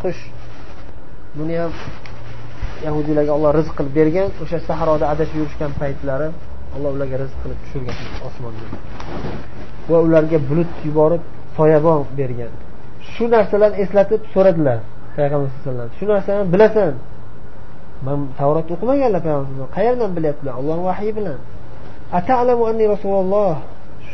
qush. 0.03 0.23
Buni 1.39 1.55
ham 1.63 1.73
yahudiylarga 2.87 3.33
olloh 3.37 3.51
rizq 3.59 3.73
qilib 3.79 3.95
bergan. 4.01 4.29
O'sha 4.43 4.59
sahroda 4.69 5.05
adashib 5.13 5.37
yurishgan 5.41 5.73
paytlari 5.81 6.29
alloh 6.75 6.91
ularga 6.97 7.17
rizq 7.23 7.37
qilib 7.43 7.59
tushirgan 7.65 7.97
osmondan 8.29 8.71
va 9.91 9.99
ularga 10.07 10.39
bulut 10.49 10.71
yuborib 10.87 11.23
soyabon 11.57 12.01
bergan. 12.19 12.53
Shu 13.13 13.25
narsalarni 13.35 13.77
eslatib 13.85 14.23
so'radilar 14.35 14.79
payg'ambar 15.17 15.49
alayhi 15.49 15.61
vasallam. 15.61 15.89
Shu 15.99 16.05
narsalarni 16.13 16.49
bilasan. 16.55 16.93
Man 18.07 18.19
tavrat 18.41 18.69
o'qimaganlar 18.75 19.21
payg'ambar 19.27 19.69
qayerdan 19.77 20.11
bilyaptilar? 20.17 20.55
Ollohni 20.61 20.85
vahiy 20.91 21.13
bilan. 21.19 21.39
Atalamu 22.19 22.63
anni 22.71 22.85
rasululloh? 22.95 23.55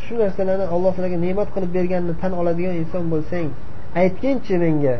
Shu 0.04 0.14
narsalarni 0.22 0.66
alloh 0.74 0.90
sizlarga 0.96 1.18
ne'mat 1.26 1.48
qilib 1.54 1.70
berganini 1.76 2.14
tan 2.22 2.32
oladigan 2.40 2.74
inson 2.82 3.04
bo'lsang 3.12 3.48
aytginchi 4.02 4.54
menga 4.64 4.96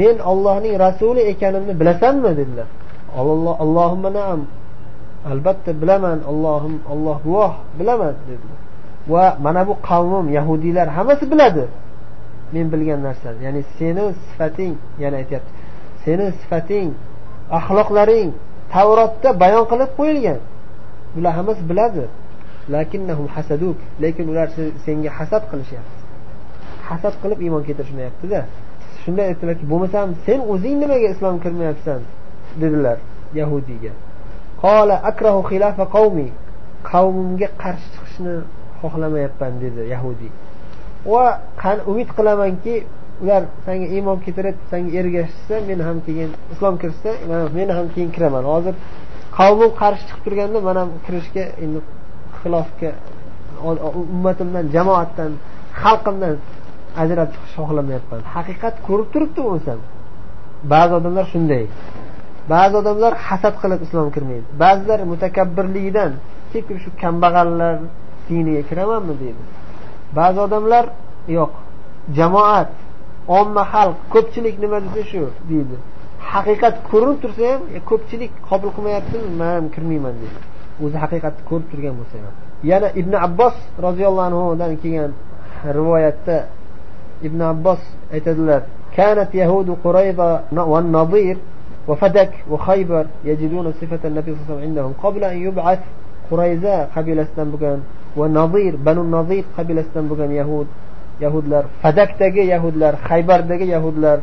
men 0.00 0.16
ollohning 0.32 0.74
rasuli 0.86 1.22
ekanimni 1.32 1.72
bilasanmi 1.80 2.30
dedilar. 2.40 2.68
Allohumma 3.64 4.10
naam. 4.20 4.40
Albatta 5.30 5.70
bilaman 5.82 6.18
allohim 6.30 6.74
olloh 6.92 7.18
guvoh 7.24 7.52
bilaman 7.78 8.14
dedilar 8.28 8.60
va 9.08 9.36
mana 9.40 9.66
bu 9.68 9.74
qavmim 9.88 10.26
yahudiylar 10.32 10.88
hammasi 10.88 11.24
biladi. 11.32 11.64
Men 12.52 12.66
bilgan 12.72 13.00
narsani. 13.02 13.38
Ya'ni 13.46 13.62
seni 13.78 14.04
sifating 14.26 14.74
yana 15.02 15.16
aytyapti. 15.22 15.50
Seni 16.04 16.26
sifating 16.40 16.88
axloqlaring 17.58 18.30
tavrotda 18.74 19.30
bayon 19.42 19.64
qilib 19.70 19.90
qo'yilgan. 19.98 20.38
Bular 21.14 21.32
hammasi 21.38 21.62
biladi. 21.70 22.04
Lekin 24.04 24.26
ular 24.32 24.48
senga 24.84 25.10
hasad 25.18 25.42
qilishyapti. 25.50 25.98
Hasad 26.88 27.14
qilib 27.22 27.38
iymon 27.44 27.62
keltirishmayaptida 27.68 28.40
shunda 29.02 29.22
aytdilarki 29.30 29.64
bo'lmasam 29.72 30.08
sen 30.26 30.40
o'zing 30.52 30.76
nimaga 30.82 31.08
islom 31.14 31.36
kirmayapsan 31.44 32.00
dedilar 32.62 32.98
yahudiyga. 33.40 33.92
Qavmimga 36.90 37.48
qarshi 37.62 37.88
chiqishni 37.94 38.34
xohlamayapman 38.80 39.52
dedi 39.64 39.82
yahudiy 39.94 40.32
va 41.12 41.24
umid 41.90 42.08
qilamanki 42.16 42.74
ular 43.22 43.42
sanga 43.66 43.86
iymon 43.96 44.18
keltirib 44.24 44.56
sanga 44.70 44.90
ergashsa 45.00 45.54
men 45.68 45.78
ham 45.86 45.98
keyin 46.06 46.30
islom 46.52 46.74
kirishsa 46.82 47.10
men 47.56 47.68
ham 47.76 47.86
keyin 47.94 48.10
kiraman. 48.16 48.44
Hozir 48.52 48.74
qavmim 49.38 49.70
qarshi 49.80 50.04
chiqib 50.08 50.22
turganda 50.26 50.58
man 50.68 50.76
ham 50.80 50.90
kirishga 51.06 51.44
endi 51.64 51.80
xilofga 52.40 52.90
ummatimdan 54.14 54.64
jamoatdan 54.76 55.32
xalqimdan 55.82 56.36
ajrab 57.02 57.28
chiqishni 57.34 57.62
xohlamayapman. 57.66 58.20
Haqiqat 58.34 58.74
ko'rib 58.86 59.08
turibdi 59.14 59.40
bo'lsam 59.48 59.78
ba'zi 60.72 60.92
odamlar 61.00 61.26
shunday. 61.32 61.64
ba'zi 62.53 62.75
odamlar 62.81 63.13
hasad 63.27 63.55
qilib 63.61 63.81
islom 63.85 64.07
kirmaydi 64.15 64.47
ba'zilar 64.63 64.99
mutakabbirligidan 65.11 66.11
kelib 66.51 66.77
shu 66.83 66.89
kambag'allar 67.01 67.75
diniga 68.27 68.61
kiramanmi 68.69 69.13
deydi 69.21 69.43
ba'zi 70.17 70.39
odamlar 70.47 70.85
yo'q 71.37 71.51
jamoat 72.17 72.69
omma 73.39 73.63
xalq 73.73 73.97
ko'pchilik 74.13 74.55
nima 74.63 74.77
desa 74.85 75.01
shu 75.11 75.23
deydi 75.49 75.75
haqiqat 76.31 76.75
ko'rinib 76.89 77.17
tursa 77.23 77.43
ham 77.51 77.61
e, 77.77 77.79
ko'pchilik 77.89 78.31
qabul 78.49 78.69
qilmayaptimi 78.75 79.29
man 79.39 79.51
ham 79.57 79.65
kirmayman 79.75 80.15
deydi 80.21 80.39
o'zi 80.83 80.97
haqiqatni 81.03 81.41
ko'rib 81.49 81.67
turgan 81.71 81.93
bo'lsa 81.99 82.15
ham 82.25 82.35
yana 82.71 82.87
ibn 83.01 83.13
abbos 83.27 83.55
roziyallohu 83.85 84.27
anhudan 84.29 84.71
kelgan 84.83 85.11
rivoyatda 85.77 86.37
ibn 87.27 87.39
abbos 87.53 87.81
aytadilar 88.15 88.61
كانت 88.97 89.35
يهود 89.35 89.77
قريظة 89.83 90.29
والنظير 90.71 91.37
وفدك 91.87 92.31
وخيبر 92.51 93.05
يجدون 93.29 93.73
صفة 93.81 93.99
النبي 94.05 94.31
صلى 94.31 94.41
الله 94.41 94.45
عليه 94.45 94.55
وسلم 94.55 94.69
عندهم 94.69 94.93
قبل 95.03 95.23
أن 95.23 95.37
يبعث 95.47 95.79
qurayza 96.29 96.75
qabilasidan 96.95 97.47
bo'lgan 97.53 97.79
va 98.19 98.25
nazir 98.39 98.73
banu 98.87 99.03
nazir 99.17 99.43
qabilasidan 99.57 100.05
bo'lgan 100.11 100.31
yahud 100.39 100.67
yahudlar 101.23 101.63
fadakdagi 101.81 102.43
yahudlar 102.53 102.93
haybardagi 103.09 103.65
yahudlar 103.75 104.17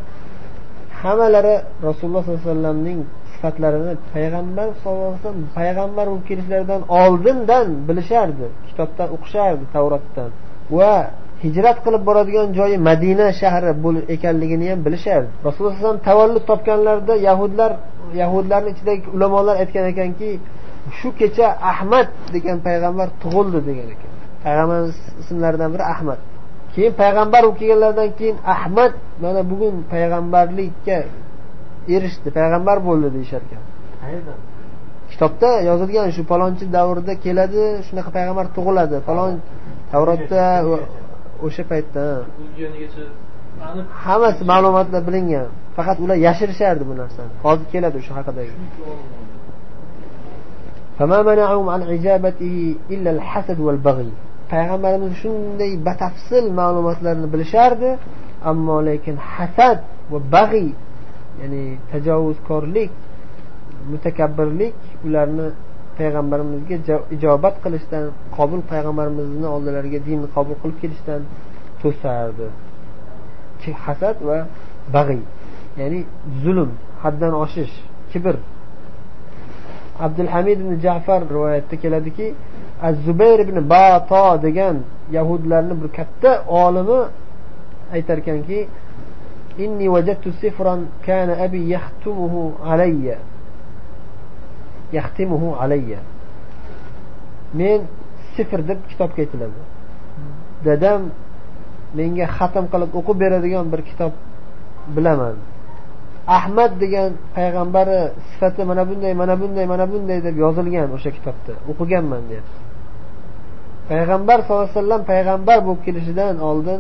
hammalari 1.02 1.54
rasululloh 1.88 2.22
sollallohu 2.24 2.42
alayhi 2.42 2.52
vasallamning 2.52 3.00
sifatlarini 3.32 3.94
payg'ambar 4.14 4.68
sallallohu 4.80 5.10
alayhi 5.10 5.22
vasallam 5.22 5.46
payg'ambar 5.58 6.06
bo'lib 6.10 6.24
kelishlaridan 6.30 6.82
oldindan 7.02 7.66
bilishardi 7.88 8.46
kitobdan 8.68 9.08
o'qishardi 9.16 9.64
tavrotdan 9.74 10.30
va 10.78 10.94
hijrat 11.43 11.77
qilib 11.85 12.03
boradigan 12.09 12.47
joyi 12.57 12.77
madina 12.89 13.27
shahri 13.41 13.71
ekanligini 14.15 14.65
ham 14.71 14.79
bilishardi. 14.85 15.29
Rasululloh 15.47 15.73
alayhi 15.73 15.83
vasallam 15.83 16.01
tavallud 16.09 16.43
topganlarida 16.51 17.15
yahudlar 17.27 17.71
yahudlarni 18.21 18.69
ichidagi 18.75 19.05
ulamolar 19.15 19.55
aytgan 19.63 19.85
ekanki 19.93 20.29
shu 20.97 21.09
kecha 21.19 21.47
ahmad 21.71 22.07
degan 22.35 22.57
payg'ambar 22.67 23.07
tug'ildi 23.23 23.59
degan 23.69 23.87
ekan. 23.95 24.11
Payg'ambarimiz 24.45 24.97
ismlaridan 25.21 25.69
biri 25.73 25.85
ahmad. 25.93 26.19
Keyin 26.73 26.93
payg'ambar 27.01 27.41
bo'lib 27.45 27.57
kelganlaridan 27.61 28.09
keyin 28.19 28.37
ahmad 28.55 28.91
mana 29.23 29.41
bugun 29.51 29.75
payg'ambarlikka 29.93 30.97
erishdi 31.95 32.29
payg'ambar 32.37 32.77
bo'ldi 32.87 33.07
deyishar 33.15 33.41
ekan. 33.47 33.63
Kitobda 35.11 35.49
yozilgan 35.69 36.07
shu 36.15 36.21
palonchi 36.31 36.65
davrda 36.75 37.13
keladi 37.25 37.63
shunaqa 37.87 38.09
payg'ambar 38.17 38.45
tug'iladi. 38.55 38.97
Falon 39.07 39.31
tavrotda 39.91 40.43
o'sha 41.45 41.63
paytda 41.71 42.05
hammasi 44.05 44.41
ma'lumotlar 44.51 45.01
bilingan. 45.07 45.47
Faqat 45.77 45.97
ular 46.03 46.17
yashirishardi 46.27 46.83
bu 46.89 46.93
narsani. 47.01 47.31
Hozir 47.45 47.65
keladi 47.73 47.95
o'sha 48.01 48.13
haqidagi 48.19 48.53
payg'ambarimiz 54.53 55.13
shunday 55.21 55.71
batafsil 55.87 56.45
ma'lumotlarni 56.59 57.27
bilishardi 57.33 57.89
ammo 58.51 58.77
lekin 58.89 59.15
hasad 59.33 59.77
va 60.11 60.19
bag'iy 60.35 60.69
ya'ni 61.39 61.63
tajovuzkorlik 61.91 62.91
mutakabbirlik 63.91 64.75
ularni 65.07 65.47
payg'ambarimizga 65.99 66.95
ijobat 67.15 67.55
qilishdan 67.63 68.03
qobul 68.37 68.61
payg'ambarimizni 68.71 69.47
oldilariga 69.55 69.99
dinni 70.07 70.27
qabul 70.35 70.55
qilib 70.61 70.77
kelishdan 70.83 71.21
to'sardi. 71.81 72.47
Hasad 73.85 74.17
va 74.27 74.37
bag'iy 74.95 75.23
ya'ni 75.79 75.99
zulm 76.43 76.71
haddan 77.03 77.33
oshish 77.43 77.75
kibr. 78.11 78.35
Abdulhamid 80.05 80.57
ibn 80.63 80.73
jafar 80.85 81.21
rivoyatda 81.33 81.75
keladiki 81.83 82.27
az 82.87 82.95
zubayr 83.05 83.39
ibn 83.45 83.57
bato 83.73 84.25
degan 84.45 84.77
yahudlarni 85.17 85.73
bir 85.81 85.89
katta 85.97 86.31
olimi 86.63 86.99
aytar 87.95 88.17
ekanki 88.23 88.59
inni 89.63 89.87
vajadtu 89.95 90.29
sifran 90.41 90.79
kana 91.05 91.33
abi 91.45 91.59
yahtumuhu 91.75 92.41
alayya. 92.71 93.17
Yahtimuhu 94.97 95.47
alayya 95.61 95.99
men 97.59 97.79
sifr 98.35 98.59
deb 98.69 98.79
kitobga 98.91 99.19
aytiladi 99.25 99.61
dadam 100.65 101.01
menga 101.97 102.25
xatm 102.37 102.65
qilib 102.73 102.91
o'qib 102.99 103.17
beradigan 103.23 103.65
bir 103.73 103.81
kitob 103.89 104.13
bilaman. 104.95 105.35
Ahmad 106.37 106.71
degan 106.83 107.11
payg'ambari 107.35 107.99
sifati 108.29 108.61
mana 108.69 108.83
bunday 108.89 109.13
mana 109.21 109.35
bunday 109.41 109.65
mana 109.73 109.85
bunday 109.93 110.19
deb 110.27 110.35
yozilgan 110.43 110.89
o'sha 110.97 111.09
kitobda. 111.17 111.53
O'qiganman 111.71 112.23
deyapti. 112.29 112.57
Payg'ambar 113.89 114.37
sallallohu 114.45 114.67
alayhi 114.67 114.79
vasallam 114.79 115.01
payg'ambar 115.11 115.57
bo'lib 115.65 115.81
kelishidan 115.85 116.35
oldin 116.49 116.79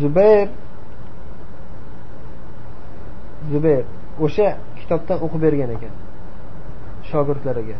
zubayr 0.00 0.48
zubayr 3.52 3.84
o'sha 4.24 4.48
kitobdan 4.78 5.18
o'qib 5.24 5.40
bergan 5.46 5.70
ekan. 5.76 5.94
Shogirdlariga. 7.10 7.76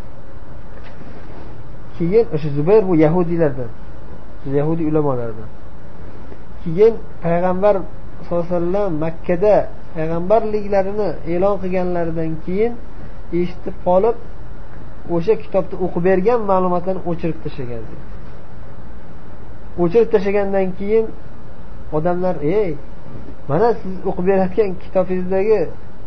Keyin 1.96 2.26
o'sha 2.34 2.48
zubayr 2.56 2.82
bu 2.88 2.94
yahudiylardan 3.04 3.70
yahudiy 4.58 4.86
ulamolardan 4.90 5.48
keyin 6.64 6.94
payg'ambar 7.22 7.74
sallallohu 8.24 8.46
alayhi 8.46 8.54
vasallam 8.54 8.92
makkada 9.04 9.54
payg'ambarliklarini 9.94 11.08
e'lon 11.32 11.56
qilganlaridan 11.62 12.30
keyin 12.46 12.72
eshitib 13.40 13.76
qolib 13.86 14.16
o'sha 15.16 15.34
kitobda 15.42 15.74
o'qib 15.84 16.02
bergan 16.08 16.40
ma'lumotlarni 16.50 17.02
o'chirib 17.10 17.38
tashlagan 17.44 17.82
o'chirib 19.82 20.08
tashlagandan 20.14 20.68
keyin 20.78 21.06
odamlar 21.96 22.36
ey 22.58 22.70
mana 23.50 23.68
siz 23.80 23.94
o'qib 24.08 24.24
berayotgan 24.28 24.70
kitobingizdagi 24.82 25.60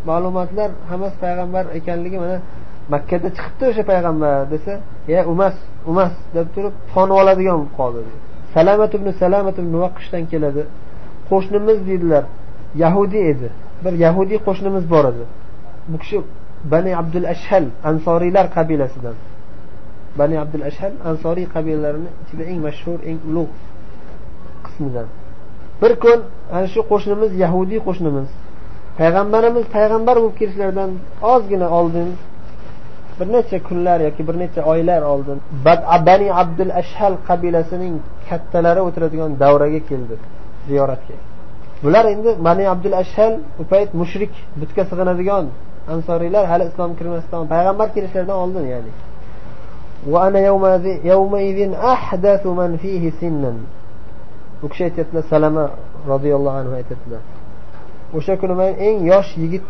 ma'lumotlar 0.09 0.69
hammasi 0.89 1.15
payg'ambar 1.23 1.63
ekanligi 1.79 2.17
mana 2.23 2.37
makkada 2.93 3.29
chiqibdi 3.37 3.63
o'sha 3.71 3.83
payg'ambar 3.91 4.35
desa 4.53 4.73
ya 5.13 5.21
umas 5.33 5.55
umas 5.91 6.13
deb 6.35 6.47
turib 6.55 6.73
fon 6.93 7.09
oladigan 7.19 7.57
bo'lib 7.59 7.73
qoldi. 7.79 8.01
Salamat 8.55 8.91
ibn 8.97 9.07
salamat 9.21 9.55
ibn 9.63 9.73
vaqishdan 9.83 10.23
keladi. 10.31 10.63
Qo'shnimiz 11.29 11.79
deydilar 11.89 12.23
yahudiy 12.83 13.23
edi. 13.33 13.47
Bir 13.83 13.93
yahudiy 14.05 14.39
qo'shnimiz 14.47 14.83
bor 14.93 15.05
edi. 15.11 15.23
Bu 15.91 15.97
kishi 16.03 16.17
bani 16.73 16.91
abdul 17.01 17.25
ashhal 17.33 17.65
ansoriylar 17.89 18.45
qabilasidan. 18.57 19.15
Bani 20.19 20.35
abdul 20.43 20.63
ashhal 20.69 20.93
ansoriy 21.09 21.47
qabilalarini 21.55 22.09
ichida 22.23 22.43
eng 22.51 22.59
mashhur 22.67 22.99
eng 23.09 23.19
ulug' 23.29 23.53
qismidan. 24.65 25.07
Bir 25.81 25.91
kun 26.03 26.19
ana 26.55 26.67
shu 26.73 26.81
qo'shnimiz 26.91 27.31
yahudiy 27.43 27.79
qo'shnimiz. 27.87 28.27
Payg'ambarimiz 28.99 29.65
payg'ambar 29.75 30.15
bo'lib 30.21 30.35
kelishlaridan 30.39 30.91
ozgina 31.33 31.67
oldin 31.79 32.07
bir 33.19 33.27
necha 33.33 33.57
kunlar 33.67 33.99
yoki 34.07 34.27
bir 34.27 34.35
necha 34.39 34.61
oylar 34.71 35.01
oldin. 35.01 35.37
Bani 36.07 36.33
abdul 36.41 36.71
ashhal 36.81 37.13
qabilasining 37.27 37.95
kattalari 38.29 38.81
o'tiradigan 38.87 39.31
davraga 39.43 39.81
keldi 39.89 40.15
ziyoratga. 40.67 41.15
Bular 41.83 42.05
endi 42.13 42.29
bani 42.47 42.63
abdul 42.73 42.95
ashhal 43.03 43.33
u 43.61 43.63
payt 43.71 43.89
mushrik 44.01 44.33
butga 44.61 44.83
sig'inadigan 44.89 45.45
ansoriylar 45.93 46.43
hali 46.51 46.63
islom 46.69 46.91
kirmasdan 46.99 47.43
payg'ambar 47.53 47.87
kelishlaridan 47.95 48.37
oldin 48.43 48.65
ya'ni. 48.73 48.91
U 54.63 54.67
kishi 54.69 54.83
aytyaptilar 54.89 55.23
salama 55.33 55.65
roziyallohu 56.11 56.57
anhu 56.61 56.73
aytyaptilar. 56.79 57.21
O'sha 58.17 58.33
kuni 58.41 58.53
man 58.61 58.71
eng 58.87 58.97
yosh 59.11 59.31
yigit 59.43 59.65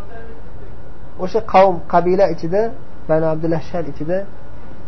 o'sha 1.24 1.40
qavm 1.52 1.76
qabila 1.92 2.24
ichida 2.34 2.62
bani 3.08 3.26
abdulashar 3.32 3.84
ichida 3.92 4.18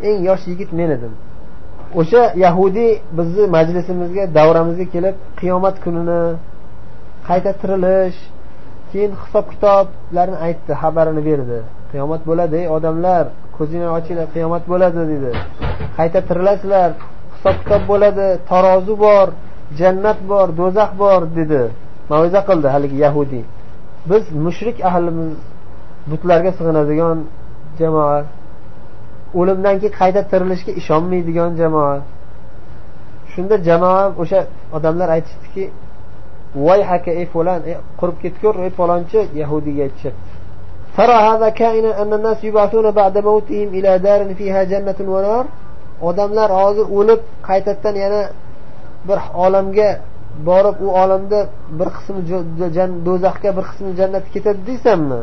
eng 0.09 0.19
yosh 0.29 0.45
yigit 0.51 0.71
men 0.79 0.91
edim. 0.97 1.13
O'sha 2.01 2.23
yahudiy 2.45 2.93
bizni 3.19 3.45
majlisimizga 3.57 4.25
davramizga 4.39 4.87
kelib 4.95 5.17
qiyomat 5.41 5.77
kunini 5.85 6.21
qayta 7.29 7.51
tirilish 7.61 8.19
keyin 8.91 9.13
hisob 9.23 9.47
kitoblarni 9.53 10.37
aytdi 10.47 10.73
xabarini 10.83 11.23
berdi. 11.29 11.59
Qiyomat 11.93 12.23
bo'ladi 12.29 12.55
ey 12.63 12.67
odamlar 12.77 13.25
ko'zinglarni 13.57 13.95
ochinglar 13.99 14.29
qiyomat 14.35 14.65
bo'ladi 14.73 15.03
dedi. 15.13 15.31
Qayta 15.99 16.19
tirilasizlar 16.29 16.91
hisob 17.35 17.57
kitob 17.63 17.83
bo'ladi 17.91 18.27
tarozi 18.51 18.95
bor 19.05 19.27
jannat 19.81 20.19
bor 20.31 20.47
do'zax 20.61 20.91
bor 21.03 21.21
dedi. 21.39 21.63
Maviza 22.11 22.41
qildi 22.49 22.69
haligi 22.75 22.97
yahudiy 23.07 23.45
biz 24.11 24.25
mushrik 24.45 24.77
ahlimiz 24.89 25.33
butlarga 26.11 26.51
sig'inadigan 26.59 27.19
jamoa 27.80 28.18
o'limdan 29.40 29.76
keyin 29.82 29.96
qayta 30.02 30.22
tirilishga 30.32 30.72
ishonmaydigan 30.82 31.52
jamoa 31.62 31.96
shunda 33.34 33.56
jamoa 33.68 34.04
o'sha 34.22 34.40
odamlar 34.78 35.10
aytishdiki 35.16 35.64
voy 36.66 36.82
haka 36.92 37.12
ey 37.20 37.26
falan 37.34 37.60
qurib 38.00 38.18
ketgur 38.24 38.54
ey 38.66 38.72
falonchi 38.80 39.20
yahudiyga 39.42 39.84
aytishyapti 39.88 40.36
ترى 40.98 41.18
هذا 41.30 41.50
كائنا 41.50 42.02
أن 42.02 42.14
الناس 42.14 42.44
يبعثون 42.44 42.92
بعد 42.92 43.16
موتهم 43.18 43.68
إلى 43.78 44.00
دار 44.00 44.22
فيها 44.40 44.64
جنة 44.64 45.00
ونار 45.16 45.46
odamlar 46.10 46.50
hozir 46.60 46.86
o'lib 46.98 47.22
qaytadan 47.48 47.96
yana 48.04 48.22
bir 49.08 49.20
olamga 49.46 49.90
borib 50.50 50.78
u 50.86 50.88
olamda 51.02 51.40
bir 51.80 51.90
qismi 51.96 52.22
do'zaxga 53.08 53.50
bir 53.58 53.66
qismi 53.70 53.92
jannatga 54.00 54.32
ketadi 54.36 54.62
deysanmi 54.70 55.22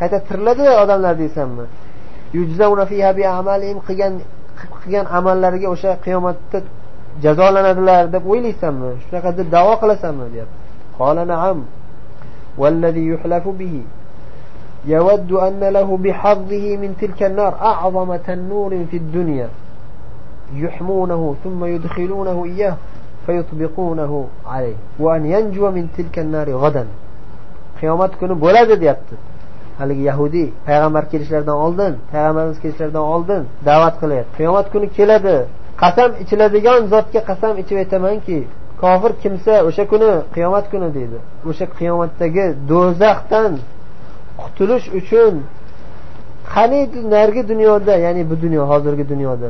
qayta 0.00 0.18
tiriladi 0.28 0.64
odamlar 0.82 1.14
deysanmi 1.22 1.64
qilgan 3.87 4.13
qilgan 4.83 5.05
amallariga 5.17 5.67
o'sha 5.75 5.91
qiyomatda 6.05 6.57
jazolanadilar 7.23 8.03
deb 8.15 8.23
o'ylaysanmi 8.31 8.89
shunaqa 9.05 9.29
deb 9.39 9.47
davo 9.55 9.73
qilasanmi 9.81 10.25
deyapti 10.33 10.61
والذي 12.57 13.07
يحلف 13.07 13.47
به 13.47 13.75
يود 14.85 15.31
أن 15.31 15.59
له 15.59 15.97
بحظه 15.97 16.77
من 16.77 16.95
تلك 17.01 17.23
النار 17.23 17.53
أعظم 17.61 18.15
تنور 18.15 18.85
في 18.91 18.97
الدنيا 18.97 19.49
يحمونه 20.53 21.35
ثم 21.43 21.65
يدخلونه 21.65 22.45
إياه 22.45 22.75
فيطبقونه 23.25 24.27
عليه 24.45 24.75
وأن 24.99 25.25
ينجو 25.25 25.71
من 25.71 25.87
تلك 25.97 26.19
النار 26.19 26.49
غدا 26.63 26.85
kuni 28.19 28.35
bo'ladi 28.43 28.79
deyapti 28.81 29.15
haligi 29.79 30.03
yahudiy 30.11 30.47
payg'ambar 30.67 31.03
kelishlaridan 31.11 31.57
oldin 31.65 31.93
payg'ambarimiz 32.11 32.59
kelishlaridan 32.63 33.05
oldin 33.13 33.41
da'vat 33.67 33.95
qilyapti. 34.01 34.31
Qiyomat 34.39 34.67
kuni 34.73 34.87
keladi. 34.97 35.37
Qasam 35.81 36.09
ichiladigan 36.23 36.81
zotga 36.93 37.21
qasam 37.29 37.53
ichib 37.61 37.77
aytamanki 37.83 38.37
kofir 38.81 39.11
kimsa 39.23 39.53
o'sha 39.67 39.83
kuni 39.91 40.11
qiyomat 40.35 40.65
kuni 40.73 40.89
deydi. 40.97 41.17
O'sha 41.49 41.65
qiyomatdagi 41.79 42.45
do'zaxdan 42.71 43.51
qutulish 44.41 44.87
uchun 44.99 45.33
qaniydi 46.53 46.99
narigi 47.15 47.43
dunyoda 47.51 47.93
ya'ni 48.05 48.23
bu 48.29 48.35
dunyo 48.43 48.63
hozirgi 48.71 49.05
dunyoda 49.13 49.49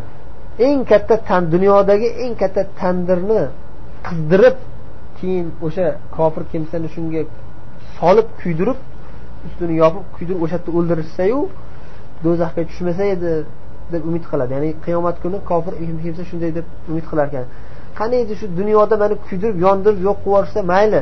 eng 0.67 0.79
katta 0.91 1.15
tan 1.29 1.43
dunyodagi 1.53 2.09
eng 2.23 2.36
katta 2.41 2.62
tandirni 2.79 3.41
qizdirib 4.07 4.57
keyin 5.19 5.47
o'sha 5.65 5.88
kofir 6.15 6.43
kimsani 6.51 6.88
shunga 6.95 7.21
solib 7.97 8.27
kuydirib 8.41 8.79
ustini 9.47 9.73
yopib 9.84 10.06
kuydirib 10.15 10.41
o'sha 10.45 10.58
yerda 10.58 10.71
o'ldirishsayu 10.77 11.39
do'zaxga 12.25 12.62
tushmasa 12.69 13.03
edi 13.15 13.32
deb 13.93 14.01
umid 14.10 14.25
qiladi. 14.32 14.51
Ya'ni 14.58 14.69
qiyomat 14.86 15.15
kuni 15.23 15.38
kofir 15.49 15.73
kimsa 16.03 16.23
shunday 16.29 16.51
deb 16.58 16.65
umid 16.91 17.06
qilar 17.12 17.25
ekan. 17.32 17.45
Qaniydi 17.99 18.34
shu 18.39 18.45
dunyoda 18.60 18.95
mani 19.03 19.15
kuydirib 19.27 19.58
yondirib 19.65 19.99
yo'q 20.08 20.17
qilib 20.23 20.27
yuborishsa? 20.29 20.60
Mayli. 20.73 21.01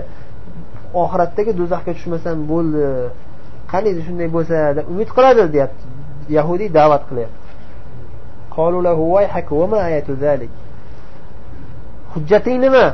Oxiratdagi 1.04 1.52
do'zaxga 1.60 1.92
tushmasam 1.98 2.38
bo'ldi. 2.52 2.84
Qaniydi 3.74 4.02
shunday 4.08 4.28
bo'lsa 4.36 4.56
deb 4.78 4.86
umid 4.94 5.10
qiladi 5.16 5.42
deyapti. 5.56 5.84
Yahudiy 6.38 6.70
da'vat 6.80 7.04
qilyapti. 7.10 7.40
Hujjating 12.14 12.58
nima? 12.66 12.86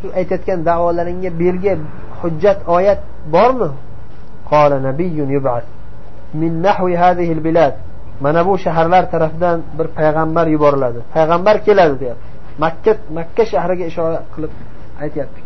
Shu 0.00 0.06
aytayotgan 0.20 0.58
davolaringga 0.68 1.30
belgi 1.42 1.72
hujjat 2.20 2.58
oyat 2.76 3.00
bormi? 3.34 3.68
Mana 8.20 8.46
bu 8.46 8.58
shaharlar 8.58 9.04
tarafidan 9.10 9.58
bir 9.78 9.86
payg'ambar 9.98 10.46
yuboriladi. 10.54 10.98
Payg'ambar 11.14 11.56
keladi 11.66 11.94
deyapti. 12.00 12.26
Makka 12.58 12.92
makka 13.18 13.44
shahriga 13.52 13.84
ishora 13.92 14.18
qilib 14.34 14.52
aytyapti. 15.02 15.40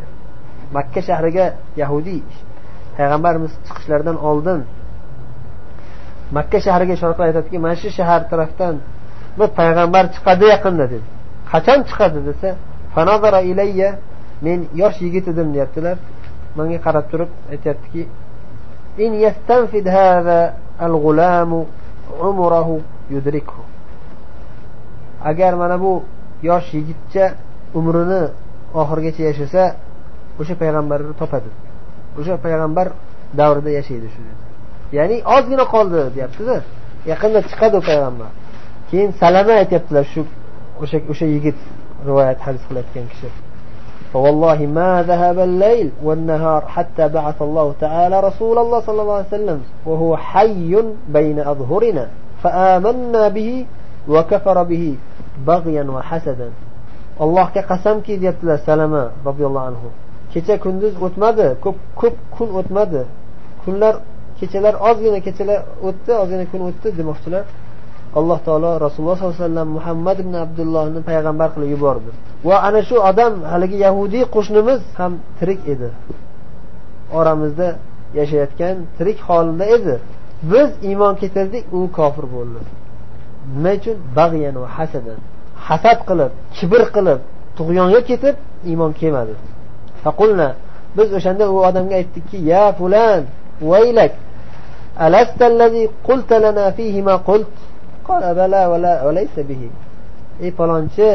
Makka 0.77 1.01
shahriga 1.09 1.45
yahudiy 1.83 2.21
payg'ambarimiz 2.97 3.53
chiqishlaridan 3.67 4.17
oldin 4.29 4.61
makka 6.37 6.59
shahriga 6.67 6.93
ishora 6.99 7.15
qilib 7.17 7.29
aytadiki 7.31 7.59
mana 7.65 7.77
shu 7.83 7.89
shahar 7.99 8.21
tarafdan 8.33 8.75
bir 9.39 9.49
payg'ambar 9.61 10.05
chiqadi 10.15 10.45
yaqinda 10.55 10.87
dedi. 10.93 11.07
Qachon 11.53 11.81
chiqadi? 11.89 12.19
desa 12.29 12.49
fanazara 12.95 13.41
ilayya 13.51 13.91
men 14.47 14.59
yosh 14.81 14.99
yigit 15.05 15.27
edim 15.33 15.49
deyaptilar. 15.55 15.97
Menga 16.59 16.79
qarab 16.87 17.07
turib 17.13 17.31
aytyaptiki 17.53 18.03
إن 18.99 19.15
يستنفد 19.15 19.89
هذا 19.89 20.55
الغلام 20.83 21.65
عمره 22.21 22.81
يدركه. 23.11 23.61
agar 25.25 25.55
mana 25.55 25.81
bu 25.81 26.03
yosh 26.43 26.69
yigitcha 26.75 27.25
umrini 27.75 28.23
oxirigacha 28.81 29.23
yashasa 29.31 29.63
o'sha 30.41 30.55
payg'ambarni 30.63 31.13
topadi 31.21 31.51
o'sha 32.19 32.35
payg'ambar 32.45 32.87
davrida 33.39 33.71
yashaydi 33.79 34.09
shu 34.15 34.21
ya'ni 34.99 35.17
ozgina 35.37 35.65
qoldi 35.75 35.99
deyaptida 36.17 36.57
yaqinda 37.13 37.41
chiqadi 37.51 37.75
u 37.81 37.83
payg'ambar 37.91 38.31
keyin 38.91 39.11
salama 39.23 39.53
aytyaptilar 39.63 40.05
shu 40.13 40.21
o'sha 40.83 40.99
o'sha 41.13 41.27
yigit 41.35 41.59
rivoyat 42.09 42.39
hadis 42.47 42.63
qilayotgan 42.69 43.07
kishi 43.13 43.29
فوالله 44.13 44.67
ما 44.67 45.03
ذهب 45.03 45.39
الليل 45.39 45.91
والنهار 46.03 46.63
حتى 46.67 47.09
بعث 47.09 47.43
الله 47.43 47.75
تعالى 47.81 48.21
رسول 48.21 48.59
الله 48.59 48.81
صلى 48.81 49.03
الله 49.03 49.15
عليه 49.15 49.27
وسلم 49.27 49.61
وهو 49.87 50.17
حي 50.17 50.77
بين 51.09 51.39
أظهرنا 51.41 52.09
فآمنا 52.43 53.29
به 53.29 53.67
وكفر 54.09 54.63
به 54.63 54.97
بغيا 55.47 55.85
وحسدا. 55.85 56.51
الله 57.21 57.49
كقسم 57.55 58.01
كي 58.01 58.17
ديبت 58.17 58.61
سلمة 58.67 59.11
رضي 59.27 59.47
الله 59.47 59.61
عنه. 59.61 59.83
كيشة 60.35 60.57
كندز 60.57 60.95
أتمد 61.03 61.57
كب 61.65 61.75
كب 62.03 62.13
كن 62.39 62.59
أتمد 62.59 63.07
كنلر 63.67 64.01
كيشة 64.41 64.61
لر 64.61 64.77
أزغن 64.91 65.19
كيشة 65.19 65.45
لر 65.45 65.63
أتمد 65.83 66.11
أزغن 66.11 66.47
كن 66.53 66.61
أتمد 66.69 67.45
alloh 68.19 68.39
taolo 68.47 68.71
rasululloh 68.87 69.17
sollallohu 69.19 69.37
alayhi 69.37 69.49
vasallam 69.49 69.69
muhammad 69.79 70.19
ibn 70.25 70.35
abdullohni 70.45 71.01
payg'ambar 71.09 71.49
qilib 71.55 71.71
yubordi. 71.75 72.11
Va 72.49 72.57
ana 72.69 72.81
shu 72.89 72.97
odam 73.11 73.33
haligi 73.53 73.77
yahudiy 73.87 74.25
qo'shnimiz 74.35 74.81
ham 74.99 75.13
tirik 75.39 75.61
edi. 75.73 75.89
Oramizda 77.19 77.69
yashayotgan 78.19 78.77
tirik 78.97 79.19
holida 79.29 79.65
edi. 79.77 79.95
Biz 80.53 80.69
iymon 80.89 81.15
keltirdik 81.21 81.65
u 81.77 81.79
kofir 81.99 82.27
bo'ldi. 82.35 82.61
Nima 83.55 83.73
uchun? 83.79 83.97
Bag'yan 84.19 84.55
va 84.63 84.69
hasadan. 84.79 85.19
Hasad 85.69 85.99
qilib 86.09 86.33
kibr 86.57 86.83
qilib 86.97 87.21
tug'yonga 87.59 88.01
ketib 88.11 88.37
iymon 88.71 88.93
kelmadi. 89.01 89.35
Faqulna 90.05 90.49
biz 90.97 91.09
o'shanda 91.19 91.45
u 91.55 91.57
odamga 91.69 91.95
aytdikki 92.01 92.39
ya 92.53 92.65
fulan 92.79 93.23
vaylak 93.71 94.13
alastallazi 95.07 95.83
qulta 96.07 96.37
lana 96.45 96.63
ey 100.45 100.51
palonchi 100.59 101.09